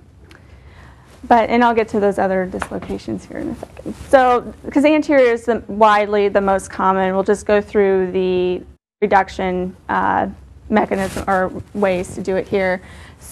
but 1.30 1.50
and 1.50 1.64
I'll 1.64 1.74
get 1.74 1.88
to 1.90 2.02
those 2.02 2.20
other 2.20 2.46
dislocations 2.46 3.24
here 3.24 3.38
in 3.38 3.52
a 3.52 3.56
second. 3.56 3.96
So, 4.10 4.54
because 4.66 4.84
anterior 4.84 5.32
is 5.32 5.46
the, 5.46 5.64
widely 5.70 6.28
the 6.28 6.42
most 6.42 6.70
common, 6.70 7.14
we'll 7.14 7.24
just 7.24 7.46
go 7.46 7.62
through 7.62 8.12
the 8.12 8.62
reduction 9.02 9.78
uh, 9.88 10.28
mechanism 10.70 11.24
or 11.30 11.54
ways 11.74 12.16
to 12.16 12.22
do 12.22 12.36
it 12.36 12.50
here. 12.50 12.82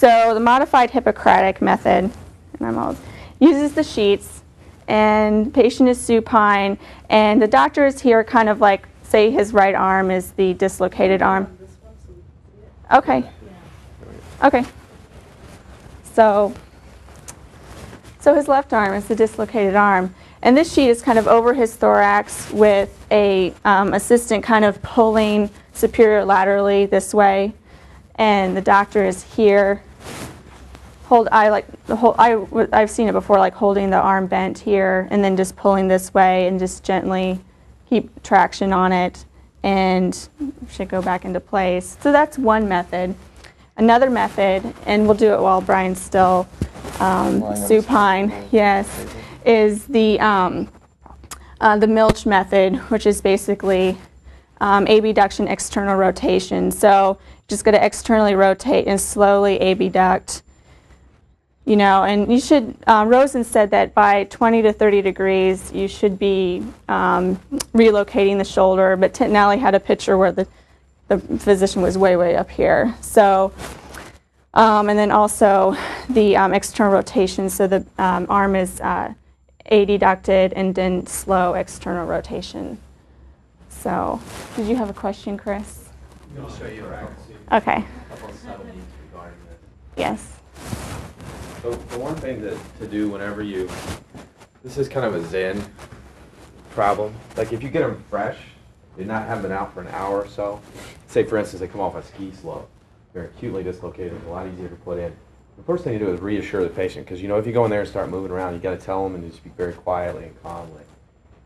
So 0.03 0.33
the 0.33 0.41
modified 0.41 0.91
Hippocratic 0.91 1.61
method, 1.61 2.11
and 2.59 2.67
I'm 2.67 2.77
all, 2.77 2.93
uses 3.39 3.71
the 3.71 3.85
sheets, 3.85 4.43
and 4.89 5.53
patient 5.53 5.87
is 5.87 5.97
supine, 5.97 6.77
and 7.09 7.41
the 7.41 7.47
doctor 7.47 7.85
is 7.85 8.01
here, 8.01 8.21
kind 8.21 8.49
of 8.49 8.59
like 8.59 8.85
say 9.03 9.31
his 9.31 9.53
right 9.53 9.73
arm 9.73 10.11
is 10.11 10.31
the 10.31 10.55
dislocated 10.55 11.21
arm. 11.21 11.57
Okay. 12.93 13.23
Okay. 14.43 14.65
So, 16.03 16.53
so 18.19 18.35
his 18.35 18.49
left 18.49 18.73
arm 18.73 18.95
is 18.95 19.05
the 19.05 19.15
dislocated 19.15 19.75
arm, 19.75 20.13
and 20.41 20.57
this 20.57 20.73
sheet 20.73 20.89
is 20.89 21.01
kind 21.01 21.17
of 21.17 21.29
over 21.29 21.53
his 21.53 21.77
thorax 21.77 22.51
with 22.51 22.93
a 23.09 23.53
um, 23.63 23.93
assistant 23.93 24.43
kind 24.43 24.65
of 24.65 24.81
pulling 24.81 25.49
superior 25.71 26.25
laterally 26.25 26.87
this 26.87 27.13
way 27.13 27.53
and 28.15 28.55
the 28.55 28.61
doctor 28.61 29.05
is 29.05 29.23
here. 29.35 29.81
Hold, 31.13 31.29
I 31.31 31.49
like 31.49 31.67
the 31.85 31.95
whole. 31.95 32.15
I 32.17 32.43
I've 32.73 32.89
seen 32.89 33.07
it 33.07 33.11
before, 33.11 33.37
like 33.37 33.53
holding 33.53 33.91
the 33.91 33.97
arm 33.97 34.25
bent 34.25 34.57
here 34.57 35.07
and 35.11 35.23
then 35.23 35.37
just 35.37 35.55
pulling 35.55 35.87
this 35.87 36.11
way 36.11 36.47
and 36.47 36.57
just 36.57 36.83
gently 36.83 37.39
keep 37.87 38.23
traction 38.23 38.73
on 38.73 38.91
it, 38.91 39.23
and 39.61 40.27
should 40.71 40.89
go 40.89 41.03
back 41.03 41.23
into 41.23 41.39
place. 41.39 41.97
So 42.01 42.11
that's 42.11 42.39
one 42.39 42.67
method. 42.67 43.13
Another 43.77 44.09
method, 44.09 44.63
and 44.87 45.05
we'll 45.05 45.15
do 45.15 45.31
it 45.35 45.39
while 45.39 45.61
Brian's 45.61 46.01
still 46.01 46.47
um, 46.99 47.43
supine. 47.55 48.33
Yes, 48.51 49.05
is 49.45 49.85
the 49.85 50.19
um, 50.19 50.67
uh, 51.61 51.77
the 51.77 51.85
Milch 51.85 52.25
method, 52.25 52.77
which 52.89 53.05
is 53.05 53.21
basically 53.21 53.99
um, 54.61 54.87
abduction 54.87 55.47
external 55.47 55.95
rotation. 55.95 56.71
So 56.71 57.19
just 57.47 57.63
going 57.63 57.75
to 57.75 57.85
externally 57.85 58.33
rotate 58.33 58.87
and 58.87 58.99
slowly 58.99 59.61
abduct. 59.61 60.41
You 61.65 61.77
know, 61.77 62.03
and 62.03 62.31
you 62.31 62.41
should, 62.41 62.75
um, 62.87 63.07
Rosen 63.07 63.45
said 63.45 63.71
that 63.71 63.93
by 63.93 64.25
20 64.25 64.63
to 64.63 64.73
30 64.73 65.01
degrees, 65.01 65.71
you 65.71 65.87
should 65.87 66.19
be 66.19 66.61
um, 66.89 67.37
relocating 67.73 68.37
the 68.37 68.43
shoulder, 68.43 68.97
but 68.97 69.13
Tintinalli 69.13 69.59
had 69.59 69.73
a 69.73 69.79
picture 69.79 70.17
where 70.17 70.33
the, 70.33 70.45
the 71.07 71.19
physician 71.19 71.81
was 71.81 71.97
way, 71.97 72.17
way 72.17 72.35
up 72.35 72.49
here. 72.49 72.93
So, 72.99 73.53
um, 74.53 74.89
and 74.89 74.99
then 74.99 75.09
also 75.09 75.77
the 76.09 76.35
um, 76.35 76.53
external 76.53 76.91
rotation, 76.91 77.49
so 77.49 77.65
the 77.65 77.85
um, 77.97 78.25
arm 78.29 78.57
is 78.57 78.81
uh, 78.81 79.13
adducted 79.71 80.51
and 80.57 80.75
then 80.75 81.07
slow 81.07 81.53
external 81.53 82.05
rotation. 82.05 82.77
So, 83.69 84.21
did 84.57 84.67
you 84.67 84.75
have 84.75 84.89
a 84.89 84.93
question, 84.93 85.37
Chris? 85.37 85.87
I'll 86.37 86.49
show 86.49 86.67
you 86.67 86.83
Okay. 87.51 87.85
couple 88.09 88.29
of 88.29 88.35
subtleties 88.35 88.81
regarding 89.11 89.39
this. 89.47 89.59
Yes. 89.97 90.32
So 91.63 91.71
the 91.71 91.97
one 91.97 92.13
thing 92.15 92.41
to, 92.41 92.59
to 92.81 92.87
do 92.87 93.07
whenever 93.07 93.41
you, 93.41 93.69
this 94.65 94.77
is 94.77 94.89
kind 94.89 95.05
of 95.05 95.15
a 95.15 95.25
Zen 95.29 95.65
problem. 96.71 97.15
Like 97.37 97.53
if 97.53 97.63
you 97.63 97.69
get 97.69 97.87
them 97.87 98.03
fresh, 98.09 98.37
you're 98.97 99.07
not 99.07 99.27
having 99.27 99.43
been 99.43 99.53
out 99.53 99.73
for 99.73 99.79
an 99.79 99.87
hour 99.87 100.23
or 100.23 100.27
so. 100.27 100.59
Say 101.07 101.23
for 101.23 101.37
instance 101.37 101.61
they 101.61 101.69
come 101.69 101.79
off 101.79 101.95
a 101.95 102.03
ski 102.03 102.33
slope, 102.33 102.69
they're 103.13 103.27
acutely 103.27 103.63
dislocated, 103.63 104.11
it's 104.11 104.25
a 104.25 104.29
lot 104.29 104.45
easier 104.45 104.67
to 104.67 104.75
put 104.75 104.97
in. 104.97 105.15
the 105.55 105.63
first 105.63 105.85
thing 105.85 105.93
you 105.93 105.99
do 105.99 106.13
is 106.13 106.19
reassure 106.19 106.63
the 106.63 106.69
patient 106.69 107.05
because 107.05 107.21
you 107.21 107.29
know 107.29 107.37
if 107.37 107.47
you 107.47 107.53
go 107.53 107.63
in 107.63 107.71
there 107.71 107.79
and 107.79 107.89
start 107.89 108.09
moving 108.09 108.31
around, 108.31 108.55
you 108.55 108.59
got 108.59 108.77
to 108.77 108.85
tell 108.85 109.01
them 109.05 109.15
and 109.15 109.23
you 109.23 109.31
speak 109.31 109.55
very 109.55 109.71
quietly 109.71 110.25
and 110.25 110.43
calmly. 110.43 110.83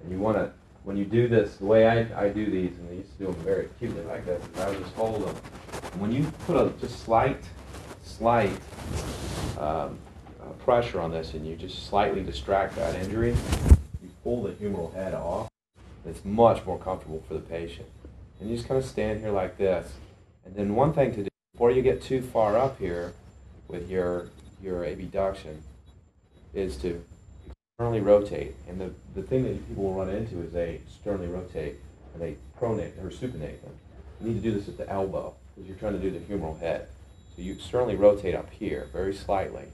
And 0.01 0.11
you 0.11 0.17
want 0.17 0.37
to, 0.37 0.51
when 0.83 0.97
you 0.97 1.05
do 1.05 1.27
this, 1.27 1.57
the 1.57 1.65
way 1.65 1.87
I, 1.87 2.25
I 2.25 2.29
do 2.29 2.49
these, 2.49 2.71
and 2.79 2.89
I 2.89 2.93
used 2.93 3.11
to 3.19 3.25
do 3.25 3.31
them 3.31 3.43
very 3.43 3.65
acutely 3.65 4.03
like 4.05 4.25
this, 4.25 4.43
is 4.43 4.59
I 4.59 4.67
would 4.67 4.79
just 4.79 4.95
hold 4.95 5.27
them. 5.27 5.35
And 5.91 6.01
when 6.01 6.11
you 6.11 6.25
put 6.47 6.55
a 6.55 6.71
just 6.79 7.03
slight, 7.03 7.43
slight 8.01 8.57
um, 9.59 9.99
pressure 10.67 10.99
on 10.99 11.11
this 11.11 11.33
and 11.33 11.47
you 11.47 11.55
just 11.55 11.87
slightly 11.87 12.21
distract 12.21 12.75
that 12.75 12.93
injury, 12.95 13.33
you 14.03 14.09
pull 14.21 14.43
the 14.43 14.51
humeral 14.51 14.93
head 14.93 15.13
off. 15.13 15.47
It's 16.05 16.25
much 16.25 16.65
more 16.65 16.77
comfortable 16.77 17.23
for 17.25 17.35
the 17.35 17.39
patient. 17.39 17.87
And 18.41 18.49
you 18.49 18.57
just 18.57 18.67
kind 18.67 18.77
of 18.77 18.85
stand 18.85 19.21
here 19.21 19.31
like 19.31 19.57
this. 19.57 19.93
And 20.45 20.57
then 20.57 20.75
one 20.75 20.91
thing 20.91 21.15
to 21.15 21.23
do 21.23 21.29
before 21.53 21.71
you 21.71 21.81
get 21.81 22.01
too 22.01 22.21
far 22.21 22.57
up 22.57 22.79
here 22.79 23.13
with 23.69 23.89
your 23.89 24.27
your 24.61 24.83
abduction 24.83 25.63
is 26.53 26.75
to 26.77 27.01
externally 27.79 28.01
rotate. 28.01 28.55
And 28.67 28.81
the, 28.81 28.91
the 29.15 29.25
thing 29.25 29.43
that 29.43 29.69
people 29.69 29.85
will 29.85 29.93
run 29.93 30.09
into 30.09 30.41
is 30.41 30.51
they 30.51 30.81
externally 30.85 31.27
rotate 31.27 31.77
and 32.13 32.21
they 32.21 32.35
pronate 32.59 33.01
or 33.01 33.09
supinate 33.09 33.61
them. 33.61 33.71
You 34.19 34.27
need 34.27 34.43
to 34.43 34.51
do 34.51 34.51
this 34.51 34.67
at 34.67 34.77
the 34.77 34.89
elbow 34.89 35.33
because 35.55 35.69
you're 35.69 35.77
trying 35.77 35.93
to 35.93 35.99
do 35.99 36.11
the 36.11 36.19
humeral 36.19 36.59
head. 36.59 36.89
So 37.37 37.41
you 37.41 37.53
externally 37.53 37.95
rotate 37.95 38.35
up 38.35 38.51
here 38.51 38.89
very 38.91 39.15
slightly. 39.15 39.67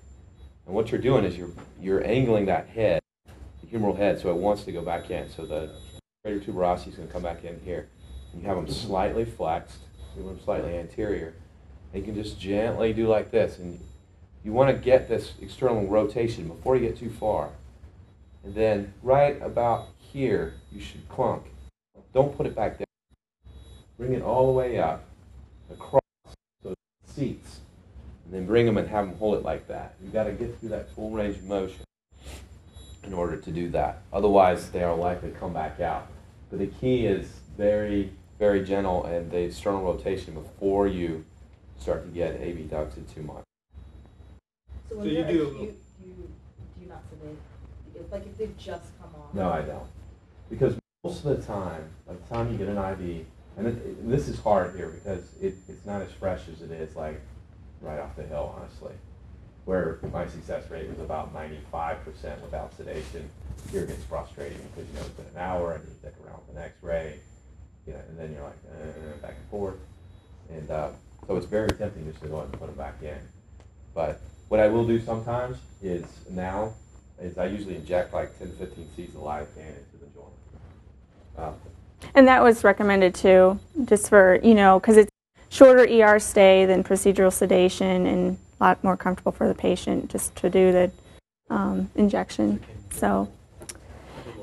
And 0.65 0.75
what 0.75 0.91
you're 0.91 1.01
doing 1.01 1.25
is 1.25 1.37
you're 1.37 1.51
you're 1.81 2.05
angling 2.05 2.45
that 2.45 2.67
head, 2.67 3.01
the 3.61 3.67
humeral 3.67 3.97
head, 3.97 4.19
so 4.19 4.29
it 4.29 4.37
wants 4.37 4.63
to 4.63 4.71
go 4.71 4.81
back 4.81 5.09
in. 5.09 5.29
So 5.29 5.45
the 5.45 5.71
greater 6.23 6.39
tuberosity 6.39 6.89
is 6.89 6.95
going 6.95 7.07
to 7.07 7.13
come 7.13 7.23
back 7.23 7.43
in 7.43 7.59
here. 7.65 7.87
And 8.31 8.41
you 8.41 8.47
have 8.47 8.57
them 8.57 8.67
slightly 8.67 9.25
flexed, 9.25 9.79
you 10.15 10.23
want 10.23 10.37
them 10.37 10.45
slightly 10.45 10.77
anterior. 10.77 11.33
And 11.91 12.01
you 12.01 12.13
can 12.13 12.21
just 12.21 12.39
gently 12.39 12.93
do 12.93 13.07
like 13.07 13.29
this. 13.31 13.59
And 13.59 13.79
you 14.43 14.53
want 14.53 14.75
to 14.75 14.81
get 14.81 15.07
this 15.07 15.33
external 15.41 15.85
rotation 15.87 16.47
before 16.47 16.75
you 16.75 16.87
get 16.87 16.97
too 16.97 17.09
far. 17.09 17.49
And 18.43 18.55
then 18.55 18.93
right 19.01 19.41
about 19.41 19.87
here, 19.97 20.55
you 20.71 20.81
should 20.81 21.07
clunk. 21.09 21.43
Don't 22.13 22.35
put 22.35 22.45
it 22.45 22.55
back 22.55 22.77
there. 22.77 22.87
Bring 23.97 24.13
it 24.13 24.21
all 24.21 24.47
the 24.47 24.53
way 24.53 24.79
up, 24.79 25.05
across 25.71 26.01
those 26.61 26.75
seats. 27.05 27.59
And 28.33 28.41
then 28.41 28.47
bring 28.47 28.65
them 28.65 28.77
and 28.79 28.87
have 28.87 29.05
them 29.07 29.15
hold 29.19 29.35
it 29.35 29.43
like 29.43 29.67
that. 29.67 29.93
You've 30.03 30.11
got 30.11 30.23
to 30.23 30.31
get 30.31 30.59
through 30.59 30.69
that 30.69 30.89
full 30.95 31.11
range 31.11 31.35
of 31.37 31.43
motion 31.43 31.83
in 33.03 33.13
order 33.13 33.37
to 33.37 33.51
do 33.51 33.69
that. 33.69 34.01
Otherwise, 34.11 34.71
they 34.71 34.81
are 34.81 34.95
likely 34.95 35.29
to 35.29 35.37
come 35.37 35.53
back 35.53 35.79
out. 35.79 36.07
But 36.49 36.57
the 36.57 36.65
key 36.65 37.05
is 37.05 37.27
very, 37.55 38.11
very 38.39 38.65
gentle 38.65 39.05
and 39.05 39.29
the 39.29 39.37
external 39.37 39.83
rotation 39.83 40.33
before 40.33 40.87
you 40.87 41.23
start 41.77 42.05
to 42.05 42.09
get 42.11 42.41
abducted 42.41 43.07
too 43.07 43.21
much. 43.21 43.43
So 44.89 44.95
So 44.95 44.97
when 45.01 45.09
you 45.09 45.23
do- 45.25 45.47
acute, 45.51 45.79
do 46.01 46.07
you, 46.07 46.29
do 46.79 46.87
not 46.89 47.03
sedate? 47.11 47.37
If, 47.93 48.11
like 48.11 48.25
if 48.25 48.35
they've 48.35 48.57
just 48.57 48.85
come 48.99 49.13
off? 49.13 49.31
No, 49.35 49.51
I 49.51 49.61
don't. 49.61 49.85
Because 50.49 50.73
most 51.03 51.23
of 51.23 51.37
the 51.37 51.43
time, 51.45 51.83
by 52.07 52.13
the 52.15 52.33
time 52.35 52.51
you 52.51 52.57
get 52.57 52.67
an 52.67 52.79
IV, 52.79 53.27
and 53.57 53.67
it, 53.67 53.75
it- 53.85 54.09
this 54.09 54.27
is 54.27 54.39
hard 54.39 54.75
here 54.75 54.87
because 54.89 55.23
it, 55.39 55.53
it's 55.67 55.85
not 55.85 56.01
as 56.01 56.11
fresh 56.13 56.41
as 56.51 56.63
it 56.63 56.71
is 56.71 56.95
like 56.95 57.21
right 57.83 57.99
off 57.99 58.15
the 58.15 58.23
hill, 58.23 58.55
honestly. 58.57 58.93
Where 59.65 59.99
my 60.11 60.27
success 60.27 60.69
rate 60.69 60.89
was 60.89 60.99
about 60.99 61.33
95% 61.33 62.41
without 62.41 62.75
sedation. 62.75 63.29
Here 63.71 63.83
it 63.83 63.87
gets 63.87 64.03
frustrating 64.05 64.57
because 64.73 64.89
you 64.89 64.95
know 64.99 65.05
it's 65.05 65.09
been 65.11 65.25
an 65.27 65.37
hour 65.37 65.73
and 65.73 65.83
you 65.87 65.93
stick 65.99 66.13
around 66.25 66.39
with 66.47 66.57
an 66.57 66.63
X-ray, 66.63 67.19
you 67.87 67.93
know, 67.93 67.99
and 68.09 68.19
then 68.19 68.33
you're 68.33 68.43
like 68.43 68.57
uh, 68.69 69.17
back 69.21 69.35
and 69.39 69.49
forth, 69.49 69.77
and 70.49 70.69
uh, 70.69 70.89
so 71.27 71.37
it's 71.37 71.45
very 71.45 71.69
tempting 71.69 72.05
just 72.05 72.21
to 72.21 72.27
go 72.27 72.37
ahead 72.37 72.49
and 72.49 72.59
put 72.59 72.67
them 72.67 72.75
back 72.75 72.95
in. 73.01 73.17
But 73.93 74.19
what 74.49 74.59
I 74.59 74.67
will 74.67 74.85
do 74.85 74.99
sometimes 74.99 75.57
is 75.81 76.05
now 76.29 76.73
is 77.21 77.37
I 77.37 77.45
usually 77.45 77.75
inject 77.75 78.13
like 78.13 78.37
10 78.39 78.49
to 78.49 78.53
15 78.55 78.87
C's 78.95 79.09
of 79.15 79.21
lidocaine 79.21 79.67
into 79.67 79.97
the 80.01 80.07
joint. 80.13 80.33
Um, 81.37 81.53
And 82.15 82.27
that 82.27 82.43
was 82.43 82.63
recommended 82.63 83.15
too, 83.15 83.59
just 83.85 84.09
for, 84.09 84.39
you 84.43 84.55
know, 84.55 84.79
because 84.79 84.97
it's 84.97 85.09
shorter 85.53 85.85
ER 85.87 86.17
stay 86.17 86.65
than 86.65 86.83
procedural 86.83 87.31
sedation 87.31 88.07
and 88.07 88.37
a 88.59 88.63
lot 88.63 88.83
more 88.83 88.97
comfortable 88.97 89.31
for 89.31 89.47
the 89.47 89.53
patient 89.53 90.09
just 90.09 90.35
to 90.35 90.49
do 90.49 90.71
the 90.71 90.91
um, 91.51 91.91
injection. 91.93 92.59
So, 92.89 93.29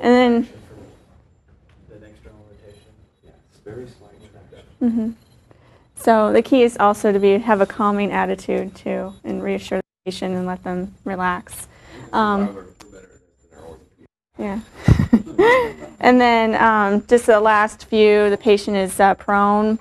and 0.01 0.15
then, 0.15 0.49
traction. 3.65 3.91
mhm. 4.81 5.15
so 5.97 6.33
the 6.33 6.43
key 6.43 6.63
is 6.63 6.77
also 6.79 7.13
to 7.13 7.19
be 7.19 7.39
have 7.39 7.61
a 7.61 7.67
calming 7.67 8.13
attitude 8.13 8.77
too 8.77 9.13
and 9.25 9.43
reassure 9.43 9.79
the 9.79 10.11
patient 10.11 10.37
and 10.37 10.47
let 10.47 10.63
them 10.63 10.95
relax. 11.05 11.67
Um, 12.13 12.67
Yeah. 14.39 14.61
and 16.01 16.21
then 16.21 16.55
um, 16.55 17.05
just 17.09 17.27
the 17.27 17.41
last 17.41 17.87
few, 17.87 18.31
the 18.31 18.39
patient 18.39 18.77
is 18.77 18.99
uh, 19.01 19.15
prone 19.15 19.79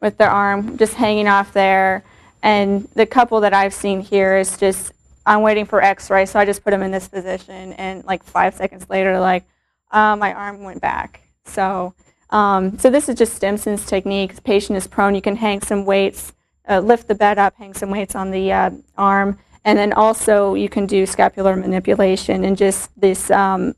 with 0.00 0.16
their 0.16 0.30
arm 0.30 0.76
just 0.78 0.94
hanging 0.94 1.28
off 1.28 1.52
there. 1.52 2.02
And 2.42 2.88
the 2.94 3.06
couple 3.06 3.40
that 3.40 3.52
I've 3.52 3.74
seen 3.74 4.00
here 4.00 4.36
is 4.36 4.56
just, 4.56 4.92
I'm 5.26 5.42
waiting 5.42 5.66
for 5.66 5.82
x-ray, 5.82 6.26
so 6.26 6.38
I 6.38 6.44
just 6.44 6.64
put 6.64 6.70
them 6.70 6.82
in 6.82 6.90
this 6.90 7.08
position. 7.08 7.74
And 7.74 8.04
like 8.04 8.24
five 8.24 8.54
seconds 8.54 8.88
later, 8.88 9.20
like, 9.20 9.44
uh, 9.90 10.16
my 10.16 10.32
arm 10.32 10.62
went 10.62 10.80
back. 10.80 11.20
So, 11.44 11.94
um, 12.30 12.78
so 12.78 12.90
this 12.90 13.08
is 13.08 13.16
just 13.16 13.34
Stimson's 13.34 13.84
technique. 13.84 14.34
The 14.34 14.42
patient 14.42 14.76
is 14.76 14.86
prone. 14.86 15.14
You 15.14 15.20
can 15.20 15.36
hang 15.36 15.60
some 15.60 15.84
weights, 15.84 16.32
uh, 16.68 16.80
lift 16.80 17.08
the 17.08 17.14
bed 17.14 17.38
up, 17.38 17.56
hang 17.56 17.74
some 17.74 17.90
weights 17.90 18.14
on 18.14 18.30
the 18.30 18.52
uh, 18.52 18.70
arm. 18.96 19.38
And 19.64 19.78
then 19.78 19.92
also 19.92 20.54
you 20.54 20.68
can 20.68 20.86
do 20.86 21.04
scapular 21.04 21.54
manipulation 21.56 22.44
and 22.44 22.56
just 22.56 22.98
this 22.98 23.30
um, 23.30 23.74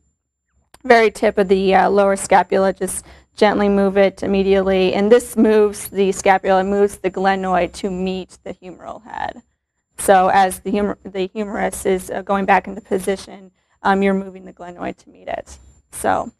very 0.84 1.10
tip 1.10 1.38
of 1.38 1.48
the 1.48 1.74
uh, 1.74 1.90
lower 1.90 2.14
scapula, 2.14 2.72
just 2.72 3.04
gently 3.36 3.68
move 3.68 3.96
it 3.96 4.22
immediately. 4.22 4.94
And 4.94 5.10
this 5.10 5.36
moves 5.36 5.88
the 5.88 6.12
scapula, 6.12 6.60
it 6.60 6.64
moves 6.64 6.98
the 6.98 7.10
glenoid 7.10 7.72
to 7.74 7.90
meet 7.90 8.38
the 8.44 8.54
humeral 8.54 9.02
head. 9.04 9.42
So 9.98 10.28
as 10.28 10.60
the, 10.60 10.96
the 11.04 11.30
humerus 11.32 11.86
is 11.86 12.10
uh, 12.10 12.22
going 12.22 12.44
back 12.44 12.66
into 12.66 12.80
position, 12.80 13.52
um, 13.82 14.02
you're 14.02 14.14
moving 14.14 14.44
the 14.44 14.52
glenoid 14.52 14.96
to 14.98 15.10
meet 15.10 15.28
it. 15.28 15.58
So, 15.92 16.32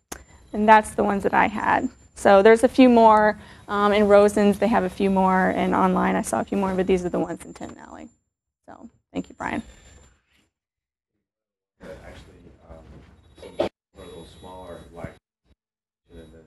and 0.53 0.69
that's 0.69 0.95
the 0.95 1.05
ones 1.05 1.23
that 1.23 1.35
I 1.35 1.47
had. 1.49 1.89
So 2.15 2.43
there's 2.43 2.63
a 2.63 2.69
few 2.69 2.89
more 2.89 3.39
um, 3.69 3.93
in 3.93 4.07
Rosen's. 4.07 4.59
They 4.59 4.69
have 4.69 4.85
a 4.85 4.91
few 4.91 5.11
more, 5.11 5.51
and 5.51 5.75
online 5.75 6.15
I 6.15 6.23
saw 6.23 6.41
a 6.41 6.45
few 6.45 6.59
more, 6.59 6.75
but 6.75 6.87
these 6.87 7.05
are 7.05 7.09
the 7.09 7.19
ones 7.19 7.45
in 7.45 7.55
Tintinalli. 7.55 8.09
So 8.69 8.89
thank 9.13 9.29
you, 9.29 9.35
Brian. 9.35 9.63
That 11.81 11.99
actually, 12.07 12.53
um, 12.71 12.85
some 13.41 13.69
are 13.99 14.03
a 14.03 14.07
little 14.07 14.27
smaller, 14.39 14.81
like, 14.93 15.15
and 16.13 16.21
then 16.33 16.45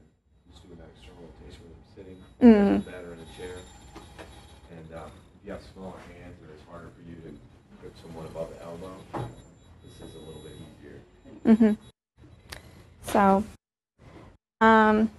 just 0.50 0.66
doing 0.66 0.78
that 0.78 0.88
external 0.96 1.24
rotation 1.24 1.62
with 1.64 1.74
them 1.74 1.84
sitting, 1.96 2.18
Mm. 2.46 2.86
better 2.86 3.14
in 3.14 3.20
a 3.20 3.38
chair. 3.38 3.56
And 4.70 4.94
um, 4.94 5.10
if 5.40 5.48
you 5.48 5.52
have 5.52 5.62
smaller 5.74 5.98
hands 6.14 6.38
or 6.44 6.54
it's 6.54 6.62
harder 6.70 6.90
for 6.96 7.02
you 7.10 7.16
to 7.16 7.34
grip 7.82 7.94
someone 8.04 8.26
above 8.28 8.50
the 8.52 8.64
elbow, 8.64 8.94
this 9.84 10.08
is 10.08 10.14
a 10.14 10.20
little 10.20 10.44
bit 10.44 10.54
easier. 10.78 11.56
hmm 11.56 11.74
So, 13.12 13.44
um, 14.62 15.10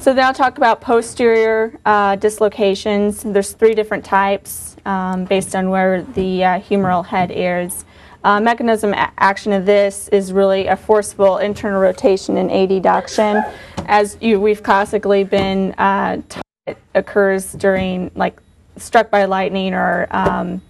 so 0.00 0.12
then 0.12 0.26
I'll 0.26 0.34
talk 0.34 0.58
about 0.58 0.82
posterior 0.82 1.80
uh, 1.86 2.16
dislocations. 2.16 3.22
There's 3.22 3.52
three 3.52 3.74
different 3.74 4.04
types 4.04 4.76
um, 4.84 5.24
based 5.24 5.56
on 5.56 5.70
where 5.70 6.02
the 6.02 6.44
uh, 6.44 6.60
humeral 6.60 7.06
head 7.06 7.30
is. 7.34 7.86
Uh, 8.22 8.38
mechanism 8.38 8.92
action 9.16 9.50
of 9.52 9.64
this 9.64 10.08
is 10.08 10.30
really 10.30 10.66
a 10.66 10.76
forceful 10.76 11.38
internal 11.38 11.80
rotation 11.80 12.36
and 12.36 12.50
adduction. 12.50 13.50
As 13.86 14.16
you, 14.20 14.40
we've 14.40 14.62
classically 14.62 15.24
been 15.24 15.72
uh, 15.72 16.22
taught, 16.28 16.44
it 16.66 16.78
occurs 16.94 17.52
during 17.52 18.10
like 18.14 18.38
struck 18.76 19.10
by 19.10 19.24
lightning 19.24 19.74
or 19.74 20.06
um, 20.10 20.62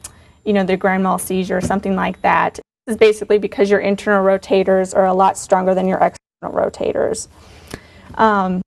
you 0.44 0.52
know 0.52 0.64
the 0.64 0.76
grand 0.76 1.02
mal 1.02 1.18
seizure 1.18 1.56
or 1.56 1.60
something 1.60 1.94
like 1.94 2.20
that. 2.22 2.54
This 2.86 2.94
is 2.94 2.96
basically 2.96 3.38
because 3.38 3.70
your 3.70 3.80
internal 3.80 4.24
rotators 4.24 4.96
are 4.96 5.06
a 5.06 5.14
lot 5.14 5.36
stronger 5.36 5.74
than 5.74 5.86
your 5.86 5.98
external 5.98 6.56
rotators. 6.56 7.28
Um, 8.14 8.62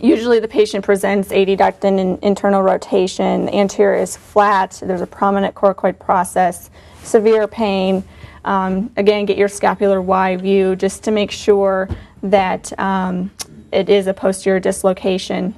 usually 0.00 0.40
the 0.40 0.48
patient 0.48 0.84
presents 0.84 1.28
adductant 1.28 2.00
and 2.00 2.18
internal 2.22 2.62
rotation. 2.62 3.46
The 3.46 3.54
anterior 3.54 4.00
is 4.00 4.16
flat. 4.16 4.80
There's 4.82 5.02
a 5.02 5.06
prominent 5.06 5.54
coracoid 5.54 5.98
process, 5.98 6.70
severe 7.02 7.46
pain. 7.46 8.02
Um, 8.44 8.90
again, 8.96 9.24
get 9.24 9.38
your 9.38 9.48
scapular 9.48 10.02
Y 10.02 10.36
view 10.36 10.76
just 10.76 11.04
to 11.04 11.10
make 11.10 11.30
sure 11.30 11.88
that 12.22 12.78
um, 12.78 13.30
it 13.74 13.88
is 13.88 14.06
a 14.06 14.14
posterior 14.14 14.60
dislocation. 14.60 15.54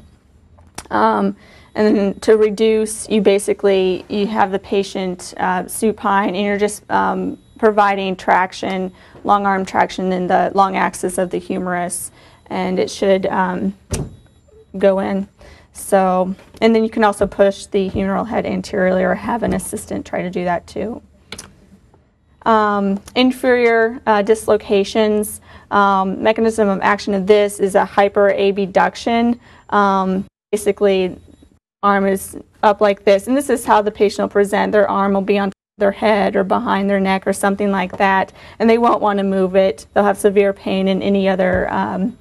Um, 0.91 1.37
and 1.75 1.97
then 1.97 2.21
to 2.21 2.37
reduce, 2.37 3.09
you 3.09 3.21
basically 3.21 4.05
you 4.09 4.27
have 4.27 4.51
the 4.51 4.59
patient 4.59 5.35
uh, 5.37 5.67
supine, 5.67 6.35
and 6.35 6.45
you're 6.45 6.59
just 6.59 6.91
um, 6.91 7.39
providing 7.59 8.17
traction, 8.17 8.93
long 9.25 9.45
arm 9.45 9.67
traction 9.67 10.13
in 10.13 10.27
the 10.27 10.51
long 10.55 10.77
axis 10.77 11.19
of 11.19 11.31
the 11.31 11.39
humerus, 11.39 12.11
and 12.47 12.79
it 12.79 12.91
should 12.91 13.27
um, 13.27 13.77
go 14.79 15.01
in. 15.01 15.29
So, 15.75 16.35
and 16.63 16.75
then 16.75 16.83
you 16.83 16.89
can 16.91 17.05
also 17.05 17.27
push 17.27 17.67
the 17.67 17.91
humeral 17.91 18.27
head 18.27 18.47
anteriorly 18.47 19.05
or 19.05 19.15
have 19.15 19.43
an 19.43 19.53
assistant 19.53 20.07
try 20.07 20.23
to 20.23 20.31
do 20.31 20.45
that 20.45 20.67
too. 20.67 21.03
Um, 22.47 23.03
inferior 23.15 24.01
uh, 24.07 24.23
dislocations, 24.23 25.43
um, 25.71 26.23
mechanism 26.23 26.69
of 26.69 26.81
action 26.83 27.15
of 27.15 27.27
this 27.27 27.61
is 27.61 27.75
a 27.75 27.85
hyperabduction. 27.85 29.39
Um, 29.71 30.25
basically, 30.53 31.19
arm 31.83 32.07
is 32.07 32.37
up 32.63 32.81
like 32.81 33.05
this, 33.05 33.27
and 33.27 33.37
this 33.37 33.51
is 33.51 33.65
how 33.65 33.83
the 33.83 33.91
patient 33.91 34.25
will 34.25 34.33
present. 34.33 34.73
Their 34.73 34.91
arm 34.91 35.13
will 35.15 35.21
be 35.21 35.39
on 35.39 35.53
their 35.79 35.93
head 35.93 36.37
or 36.37 36.45
behind 36.45 36.89
their 36.89 37.01
neck 37.01 37.27
or 37.27 37.33
something 37.33 37.71
like 37.71 37.99
that, 37.99 38.33
and 38.59 38.69
they 38.69 38.79
won't 38.79 39.03
want 39.03 39.19
to 39.19 39.25
move 39.25 39.57
it. 39.57 39.87
They'll 39.93 40.05
have 40.05 40.19
severe 40.19 40.53
pain 40.53 40.89
in 40.89 41.03
any 41.03 41.29
other 41.29 41.71
um, 41.71 42.17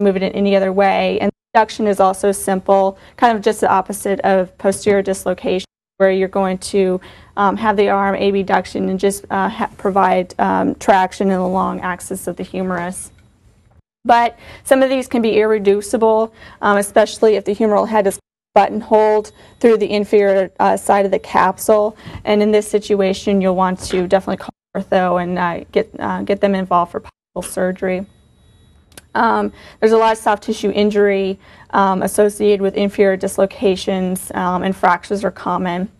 move 0.00 0.16
it 0.16 0.22
in 0.22 0.32
any 0.32 0.54
other 0.54 0.72
way. 0.72 1.18
And 1.20 1.32
abduction 1.54 1.86
is 1.86 2.00
also 2.00 2.32
simple, 2.32 2.98
kind 3.16 3.36
of 3.36 3.42
just 3.42 3.60
the 3.60 3.70
opposite 3.70 4.20
of 4.20 4.56
posterior 4.58 5.02
dislocation, 5.02 5.66
where 5.98 6.12
you're 6.12 6.28
going 6.28 6.58
to 6.58 7.00
um, 7.36 7.56
have 7.56 7.76
the 7.76 7.88
arm 7.88 8.14
abduction 8.14 8.88
and 8.88 9.00
just 9.00 9.24
uh, 9.30 9.66
provide 9.76 10.32
um, 10.38 10.74
traction 10.76 11.28
in 11.28 11.34
the 11.34 11.46
long 11.46 11.80
axis 11.80 12.28
of 12.28 12.36
the 12.36 12.44
humerus. 12.44 13.10
But 14.04 14.38
some 14.62 14.82
of 14.82 14.90
these 14.90 15.08
can 15.08 15.22
be 15.22 15.36
irreducible, 15.36 16.32
um, 16.62 16.78
especially 16.78 17.34
if 17.34 17.44
the 17.44 17.54
humeral 17.54 17.86
head 17.88 18.06
is 18.06 18.18
buttonholed 18.54 19.32
through 19.58 19.78
the 19.78 19.90
inferior 19.90 20.52
uh, 20.60 20.76
side 20.76 21.04
of 21.04 21.10
the 21.10 21.18
capsule. 21.18 21.96
And 22.24 22.42
in 22.42 22.52
this 22.52 22.68
situation, 22.68 23.40
you'll 23.40 23.56
want 23.56 23.80
to 23.80 24.06
definitely 24.06 24.36
call 24.36 24.50
ortho 24.76 25.20
and 25.20 25.36
uh, 25.36 25.64
get, 25.72 25.90
uh, 25.98 26.22
get 26.22 26.40
them 26.40 26.54
involved 26.54 26.92
for 26.92 27.00
possible 27.00 27.52
surgery. 27.52 28.06
Um, 29.14 29.52
there's 29.80 29.92
a 29.92 29.96
lot 29.96 30.12
of 30.12 30.18
soft 30.18 30.42
tissue 30.44 30.70
injury 30.70 31.38
um, 31.70 32.02
associated 32.02 32.60
with 32.60 32.76
inferior 32.76 33.16
dislocations, 33.16 34.30
um, 34.34 34.62
and 34.62 34.76
fractures 34.76 35.24
are 35.24 35.30
common. 35.30 35.90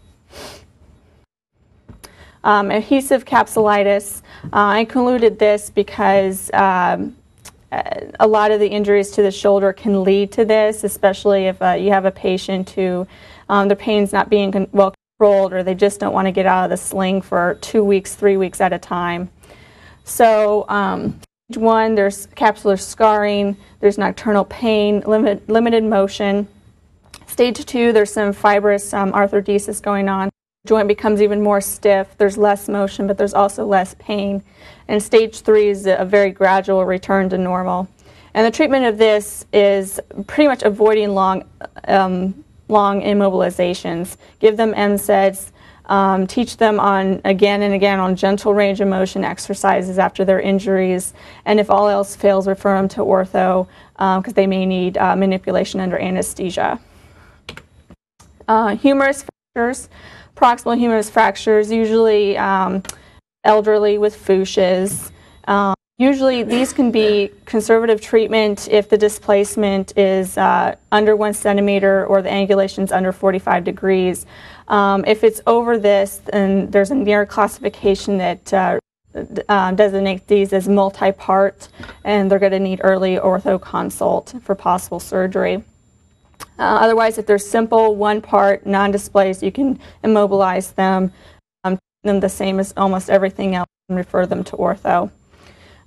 Um, 2.45 2.71
adhesive 2.71 3.25
capsulitis, 3.25 4.23
uh, 4.45 4.49
I 4.53 4.79
included 4.81 5.39
this 5.39 5.71
because 5.71 6.51
um, 6.55 7.17
a 7.71 8.27
lot 8.27 8.51
of 8.51 8.61
the 8.61 8.69
injuries 8.69 9.11
to 9.13 9.23
the 9.23 9.31
shoulder 9.31 9.73
can 9.73 10.03
lead 10.03 10.33
to 10.33 10.45
this, 10.45 10.85
especially 10.85 11.47
if 11.47 11.61
uh, 11.61 11.73
you 11.73 11.91
have 11.91 12.05
a 12.05 12.11
patient 12.11 12.71
who 12.71 13.07
um, 13.49 13.69
their 13.69 13.77
pain's 13.77 14.13
not 14.13 14.31
being 14.31 14.53
con- 14.53 14.69
well 14.73 14.95
controlled 15.19 15.53
or 15.53 15.63
they 15.63 15.75
just 15.75 16.01
don't 16.01 16.13
want 16.13 16.27
to 16.27 16.33
get 16.33 16.47
out 16.47 16.65
of 16.65 16.71
the 16.71 16.77
sling 16.77 17.21
for 17.21 17.59
two 17.61 17.85
weeks, 17.85 18.15
three 18.15 18.37
weeks 18.37 18.61
at 18.61 18.73
a 18.73 18.79
time. 18.79 19.29
So, 20.05 20.65
um, 20.69 21.21
one, 21.57 21.95
there's 21.95 22.27
capsular 22.29 22.79
scarring, 22.79 23.57
there's 23.81 23.97
nocturnal 23.97 24.45
pain, 24.45 25.01
limit, 25.07 25.49
limited 25.49 25.83
motion. 25.83 26.47
Stage 27.27 27.65
two, 27.65 27.93
there's 27.93 28.13
some 28.13 28.35
fibrous 28.35 28.93
um, 28.93 29.13
arthrodesis 29.13 29.81
going 29.81 30.09
on. 30.09 30.29
Joint 30.67 30.89
becomes 30.89 31.23
even 31.23 31.43
more 31.43 31.63
stiff. 31.63 32.09
There's 32.19 32.37
less 32.37 32.69
motion, 32.69 33.07
but 33.07 33.17
there's 33.17 33.33
also 33.33 33.65
less 33.65 33.95
pain. 33.99 34.43
And 34.89 35.03
stage 35.03 35.41
three 35.41 35.69
is 35.69 35.87
a 35.87 36.05
very 36.05 36.31
gradual 36.31 36.85
return 36.85 37.31
to 37.31 37.39
normal. 37.39 37.89
And 38.35 38.47
the 38.47 38.51
treatment 38.51 38.85
of 38.85 38.99
this 38.99 39.47
is 39.53 39.99
pretty 40.27 40.49
much 40.49 40.63
avoiding 40.63 41.15
long, 41.15 41.45
um, 41.87 42.45
long 42.69 43.01
immobilizations. 43.01 44.19
Give 44.39 44.59
them 44.59 44.75
NSAIDs. 44.75 45.53
Um, 45.89 46.27
teach 46.27 46.59
them 46.59 46.79
on 46.79 47.23
again 47.25 47.63
and 47.63 47.73
again 47.73 47.99
on 47.99 48.15
gentle 48.15 48.53
range 48.53 48.81
of 48.81 48.89
motion 48.89 49.25
exercises 49.25 49.99
after 49.99 50.23
their 50.25 50.39
injuries, 50.39 51.15
and 51.47 51.59
if 51.59 51.71
all 51.71 51.89
else 51.89 52.15
fails, 52.15 52.47
refer 52.47 52.77
them 52.77 52.89
to 52.89 53.01
ortho 53.01 53.67
because 53.95 54.27
um, 54.29 54.35
they 54.35 54.47
may 54.47 54.67
need 54.67 54.99
uh, 54.99 55.17
manipulation 55.17 55.81
under 55.81 55.99
anesthesia. 55.99 56.79
Uh, 58.47 58.77
humerus 58.77 59.25
fractures, 59.55 59.89
proximal 60.37 60.77
humerus 60.77 61.11
fractures, 61.11 61.71
usually 61.71 62.37
um, 62.37 62.83
elderly 63.45 63.99
with 63.99 64.15
FOOSHes. 64.15 65.11
Um, 65.47 65.75
usually, 65.99 66.43
these 66.43 66.73
can 66.73 66.91
be 66.91 67.31
conservative 67.45 68.01
treatment 68.01 68.69
if 68.69 68.89
the 68.89 68.97
displacement 68.97 69.97
is 69.99 70.39
uh, 70.39 70.77
under 70.93 71.17
one 71.17 71.35
centimeter 71.35 72.07
or 72.07 72.23
the 72.23 72.29
angulation 72.29 72.85
is 72.85 72.93
under 72.93 73.13
45 73.13 73.65
degrees. 73.65 74.27
Um, 74.69 75.05
if 75.07 75.25
it's 75.25 75.41
over 75.47 75.79
this, 75.79 76.21
then 76.31 76.71
there's 76.71 76.91
a 76.91 76.95
Neer 76.95 77.27
classification 77.27 78.19
that 78.19 78.53
uh, 78.53 78.79
uh, 79.49 79.73
designates 79.73 80.25
these 80.27 80.53
as 80.53 80.69
multi-part, 80.69 81.69
and 82.05 82.31
they're 82.31 82.39
going 82.39 82.53
to 82.53 82.59
need 82.59 82.81
early 82.85 83.17
ortho 83.17 83.61
consult 83.61 84.35
for 84.43 84.55
possible 84.55 85.01
surgery. 85.01 85.65
Uh, 86.59 86.79
otherwise, 86.83 87.19
if 87.19 87.27
they're 87.27 87.39
simple, 87.39 87.97
one-part, 87.97 88.67
non-displaced, 88.67 89.43
you 89.43 89.51
can 89.51 89.79
immobilize 90.03 90.73
them, 90.73 91.13
um, 91.65 91.79
them 92.05 92.21
the 92.21 92.29
same 92.29 92.61
as 92.61 92.75
almost 92.77 93.09
everything 93.09 93.55
else, 93.55 93.69
and 93.89 93.97
refer 93.97 94.27
them 94.27 94.45
to 94.45 94.57
ortho. 94.57 95.11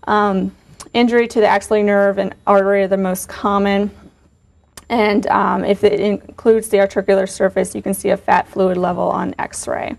Um, 0.05 0.55
injury 0.93 1.27
to 1.27 1.39
the 1.39 1.47
axillary 1.47 1.83
nerve 1.83 2.17
and 2.17 2.33
artery 2.47 2.83
are 2.83 2.87
the 2.87 2.97
most 2.97 3.29
common. 3.29 3.91
And 4.91 5.25
um, 5.27 5.63
if 5.63 5.85
it 5.85 6.01
includes 6.01 6.67
the 6.67 6.81
articular 6.81 7.25
surface, 7.25 7.73
you 7.73 7.81
can 7.81 7.93
see 7.93 8.09
a 8.09 8.17
fat 8.17 8.45
fluid 8.47 8.75
level 8.75 9.07
on 9.07 9.33
x-ray. 9.39 9.95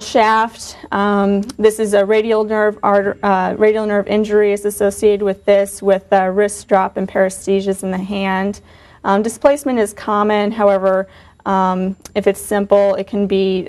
Shaft, 0.00 0.76
um, 0.92 1.40
this 1.58 1.80
is 1.80 1.94
a 1.94 2.04
radial 2.04 2.44
nerve, 2.44 2.78
uh, 2.82 3.54
radial 3.56 3.86
nerve 3.86 4.06
injury 4.06 4.52
is 4.52 4.66
associated 4.66 5.24
with 5.24 5.44
this 5.46 5.82
with 5.82 6.12
uh, 6.12 6.26
wrist 6.26 6.68
drop 6.68 6.98
and 6.98 7.08
paresthesias 7.08 7.82
in 7.82 7.90
the 7.90 7.98
hand. 7.98 8.60
Um, 9.04 9.22
displacement 9.22 9.78
is 9.78 9.94
common, 9.94 10.52
however, 10.52 11.08
um, 11.46 11.96
if 12.14 12.26
it's 12.26 12.40
simple, 12.40 12.94
it 12.96 13.06
can 13.06 13.26
be 13.26 13.66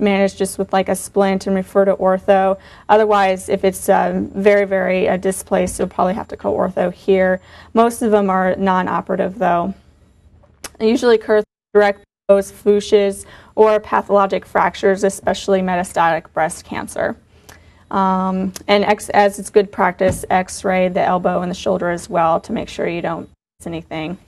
managed 0.00 0.38
just 0.38 0.58
with 0.58 0.72
like 0.72 0.88
a 0.88 0.94
splint 0.94 1.46
and 1.46 1.56
refer 1.56 1.84
to 1.84 1.94
ortho. 1.96 2.58
Otherwise, 2.88 3.48
if 3.48 3.64
it's 3.64 3.88
um, 3.88 4.28
very, 4.30 4.64
very 4.64 5.08
uh, 5.08 5.16
displaced, 5.16 5.78
you'll 5.78 5.88
probably 5.88 6.14
have 6.14 6.28
to 6.28 6.36
call 6.36 6.56
ortho 6.56 6.92
here. 6.92 7.40
Most 7.74 8.02
of 8.02 8.10
them 8.10 8.30
are 8.30 8.56
non-operative 8.56 9.38
though. 9.38 9.74
They 10.78 10.88
usually 10.88 11.16
occur 11.16 11.42
direct 11.74 12.04
blows, 12.28 12.52
FOOSHes, 12.52 13.24
or 13.54 13.80
pathologic 13.80 14.44
fractures, 14.46 15.02
especially 15.02 15.60
metastatic 15.60 16.32
breast 16.32 16.64
cancer. 16.64 17.16
Um, 17.90 18.52
and 18.66 18.84
X, 18.84 19.08
as 19.10 19.38
it's 19.38 19.50
good 19.50 19.72
practice, 19.72 20.24
x-ray 20.28 20.88
the 20.88 21.00
elbow 21.00 21.40
and 21.40 21.50
the 21.50 21.54
shoulder 21.54 21.90
as 21.90 22.08
well 22.08 22.38
to 22.40 22.52
make 22.52 22.68
sure 22.68 22.86
you 22.86 23.00
don't 23.00 23.28
miss 23.58 23.66
anything. 23.66 24.18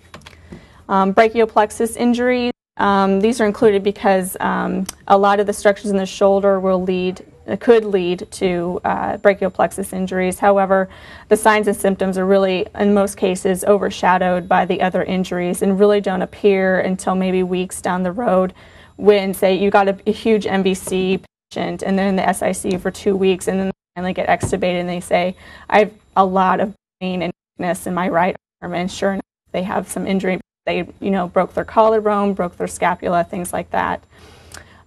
Um, 0.88 1.12
brachial 1.12 1.46
plexus 1.46 1.94
injuries, 1.94 2.52
um, 2.80 3.20
these 3.20 3.42
are 3.42 3.46
included 3.46 3.82
because 3.84 4.38
um, 4.40 4.86
a 5.06 5.16
lot 5.16 5.38
of 5.38 5.46
the 5.46 5.52
structures 5.52 5.90
in 5.90 5.98
the 5.98 6.06
shoulder 6.06 6.58
will 6.58 6.82
lead, 6.82 7.24
could 7.60 7.84
lead 7.84 8.26
to 8.30 8.80
uh, 8.84 9.18
brachial 9.18 9.50
plexus 9.50 9.92
injuries. 9.92 10.38
However, 10.38 10.88
the 11.28 11.36
signs 11.36 11.68
and 11.68 11.76
symptoms 11.76 12.16
are 12.16 12.24
really, 12.24 12.66
in 12.74 12.94
most 12.94 13.18
cases, 13.18 13.64
overshadowed 13.64 14.48
by 14.48 14.64
the 14.64 14.80
other 14.80 15.04
injuries 15.04 15.60
and 15.60 15.78
really 15.78 16.00
don't 16.00 16.22
appear 16.22 16.80
until 16.80 17.14
maybe 17.14 17.42
weeks 17.42 17.82
down 17.82 18.02
the 18.02 18.12
road 18.12 18.54
when, 18.96 19.34
say, 19.34 19.54
you 19.54 19.70
got 19.70 19.88
a, 19.88 19.98
a 20.06 20.12
huge 20.12 20.46
MVC 20.46 21.22
patient 21.50 21.82
and 21.82 21.98
they're 21.98 22.08
in 22.08 22.16
the 22.16 22.32
SIC 22.32 22.80
for 22.80 22.90
two 22.90 23.14
weeks 23.14 23.46
and 23.46 23.60
then 23.60 23.66
they 23.66 23.72
finally 23.94 24.14
get 24.14 24.26
extubated 24.26 24.80
and 24.80 24.88
they 24.88 25.00
say, 25.00 25.36
I 25.68 25.80
have 25.80 25.92
a 26.16 26.24
lot 26.24 26.60
of 26.60 26.74
pain 26.98 27.20
and 27.20 27.32
weakness 27.58 27.86
in 27.86 27.92
my 27.92 28.08
right 28.08 28.36
arm, 28.62 28.72
and 28.72 28.90
sure 28.90 29.12
enough, 29.12 29.24
they 29.52 29.64
have 29.64 29.86
some 29.86 30.06
injury 30.06 30.40
they, 30.66 30.88
you 31.00 31.10
know, 31.10 31.28
broke 31.28 31.54
their 31.54 31.64
collarbone, 31.64 32.34
broke 32.34 32.56
their 32.56 32.66
scapula, 32.66 33.24
things 33.24 33.52
like 33.52 33.70
that. 33.70 34.04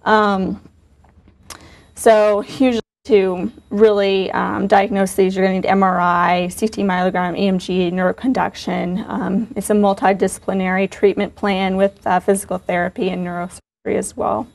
Um, 0.04 0.60
so 1.94 2.42
usually 2.58 2.80
to 3.04 3.52
really 3.68 4.30
um, 4.32 4.66
diagnose 4.66 5.14
these, 5.14 5.36
you're 5.36 5.44
going 5.44 5.60
to 5.60 5.68
need 5.68 5.74
MRI, 5.74 6.48
CT 6.58 6.86
myelogram, 6.86 7.38
EMG, 7.38 7.92
neuroconduction. 7.92 9.06
Um, 9.08 9.52
it's 9.56 9.68
a 9.68 9.74
multidisciplinary 9.74 10.90
treatment 10.90 11.34
plan 11.34 11.76
with 11.76 12.06
uh, 12.06 12.20
physical 12.20 12.56
therapy 12.56 13.10
and 13.10 13.26
neurosurgery 13.26 13.98
as 13.98 14.16
well. 14.16 14.48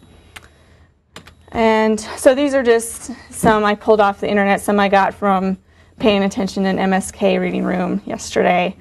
And 1.51 1.99
so 1.99 2.33
these 2.33 2.53
are 2.53 2.63
just 2.63 3.11
some 3.29 3.63
I 3.65 3.75
pulled 3.75 4.01
off 4.01 4.19
the 4.19 4.29
internet, 4.29 4.61
some 4.61 4.79
I 4.79 4.89
got 4.89 5.13
from 5.13 5.57
paying 5.99 6.23
attention 6.23 6.65
in 6.65 6.77
MSK 6.77 7.39
reading 7.39 7.63
room 7.63 8.01
yesterday. 8.05 8.75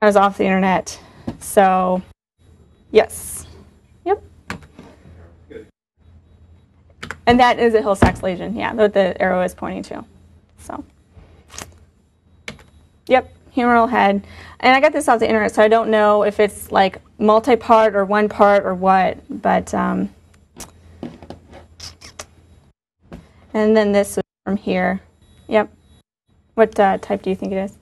I 0.00 0.06
was 0.06 0.16
off 0.16 0.38
the 0.38 0.44
internet 0.44 0.98
so, 1.38 2.02
yes. 2.90 3.46
Yep. 4.04 4.22
And 7.26 7.40
that 7.40 7.58
is 7.58 7.74
a 7.74 7.82
Hill-Sachs 7.82 8.22
lesion, 8.22 8.54
yeah, 8.56 8.72
that 8.74 8.94
the 8.94 9.20
arrow 9.20 9.42
is 9.42 9.54
pointing 9.54 9.82
to. 9.84 10.04
So, 10.58 10.84
yep, 13.06 13.32
humeral 13.54 13.88
head. 13.88 14.26
And 14.60 14.74
I 14.76 14.80
got 14.80 14.92
this 14.92 15.08
off 15.08 15.20
the 15.20 15.26
internet, 15.26 15.54
so 15.54 15.62
I 15.62 15.68
don't 15.68 15.90
know 15.90 16.22
if 16.22 16.40
it's 16.40 16.70
like 16.70 17.00
multi-part 17.18 17.94
or 17.94 18.04
one 18.04 18.28
part 18.28 18.64
or 18.64 18.74
what, 18.74 19.18
but, 19.28 19.74
um, 19.74 20.10
and 23.52 23.76
then 23.76 23.92
this 23.92 24.18
from 24.44 24.56
here. 24.56 25.00
Yep. 25.48 25.72
What 26.54 26.78
uh, 26.78 26.98
type 26.98 27.22
do 27.22 27.30
you 27.30 27.36
think 27.36 27.52
it 27.52 27.56
is? 27.56 27.76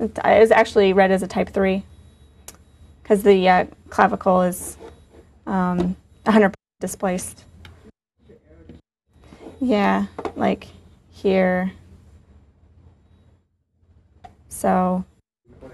It 0.00 0.18
is 0.24 0.50
actually 0.50 0.94
read 0.94 1.10
as 1.10 1.22
a 1.22 1.26
type 1.28 1.50
3 1.50 1.82
because 3.02 3.22
the 3.22 3.46
uh, 3.48 3.66
clavicle 3.90 4.40
is 4.40 4.78
um, 5.46 5.94
100% 6.24 6.54
displaced. 6.80 7.44
Yeah, 9.60 10.06
like 10.36 10.68
here. 11.10 11.70
So 14.48 15.04
it 15.60 15.70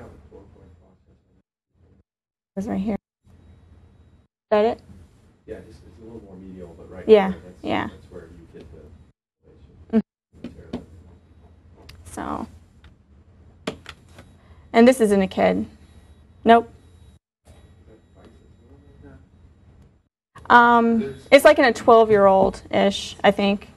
was 2.57 2.67
right 2.67 2.81
here. 2.81 2.95
Is 2.95 4.51
that 4.51 4.65
it? 4.65 4.81
Yeah, 5.47 5.57
it's, 5.57 5.77
it's 5.87 6.01
a 6.01 6.05
little 6.05 6.21
more 6.25 6.35
medial, 6.35 6.75
but 6.77 6.91
right 6.91 7.09
Yeah, 7.09 7.31
there, 7.31 7.39
that's, 7.45 7.63
yeah. 7.65 7.89
that's 7.93 8.11
where 8.11 8.25
you 8.25 8.61
get 8.61 8.67
the 9.93 9.99
Mhm. 9.99 10.83
So. 12.07 12.47
And 14.77 14.87
this 14.87 15.01
isn't 15.01 15.23
a 15.23 15.27
kid. 15.27 15.65
Nope. 16.45 16.71
Um, 20.51 21.15
it's 21.33 21.47
like 21.47 21.59
in 21.59 21.65
a 21.65 21.73
12 21.73 22.11
year 22.11 22.27
old 22.27 22.61
ish, 22.71 23.17
I 23.25 23.31
think. 23.31 23.69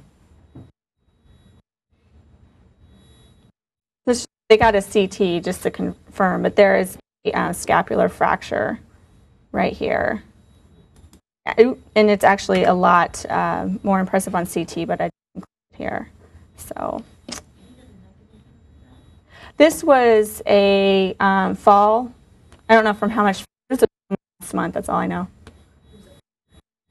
They 4.50 4.58
got 4.58 4.76
a 4.76 4.82
CT 4.82 5.44
just 5.44 5.62
to 5.62 5.72
confirm, 5.72 6.42
but 6.42 6.56
there 6.56 6.78
is 6.78 6.98
a 7.24 7.32
uh, 7.32 7.54
scapular 7.54 8.10
fracture 8.10 8.80
right 9.52 9.72
here. 9.72 10.24
And 11.46 11.78
it's 11.96 12.24
actually 12.24 12.64
a 12.64 12.74
lot 12.74 13.24
uh, 13.30 13.70
more 13.84 14.00
impressive 14.00 14.34
on 14.34 14.48
CT, 14.48 14.88
but 14.88 15.00
I 15.00 15.06
didn't 15.06 15.36
include 15.36 15.46
it 15.72 15.78
here. 15.78 16.10
So. 16.58 17.04
This 19.60 19.84
was 19.84 20.41
a 20.48 21.13
um, 21.19 21.54
fall. 21.54 22.13
I 22.69 22.76
don't 22.76 22.86
know 22.86 22.93
from 22.93 23.10
how 23.10 23.24
much. 23.24 23.43
This 23.67 23.82
was 23.82 24.17
last 24.39 24.54
month. 24.54 24.74
That's 24.74 24.88
all 24.88 24.95
I 24.95 25.06
know. 25.06 25.28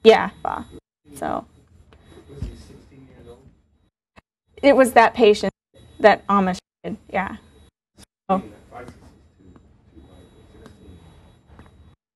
Yeah, 0.05 0.29
fall. 0.43 0.67
So 1.15 1.47
it 4.63 4.77
was 4.77 4.93
that 4.93 5.15
patient 5.15 5.51
that 6.01 6.27
Amish 6.27 6.59
did. 6.85 6.99
Yeah. 7.11 7.37
Oh. 8.29 8.43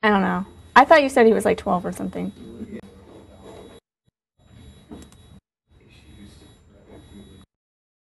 I 0.02 0.10
don't 0.10 0.20
know. 0.20 0.44
I 0.76 0.84
thought 0.84 1.02
you 1.02 1.08
said 1.08 1.24
he 1.24 1.32
was 1.32 1.46
like 1.46 1.56
12 1.56 1.86
or 1.86 1.92
something. 1.92 2.30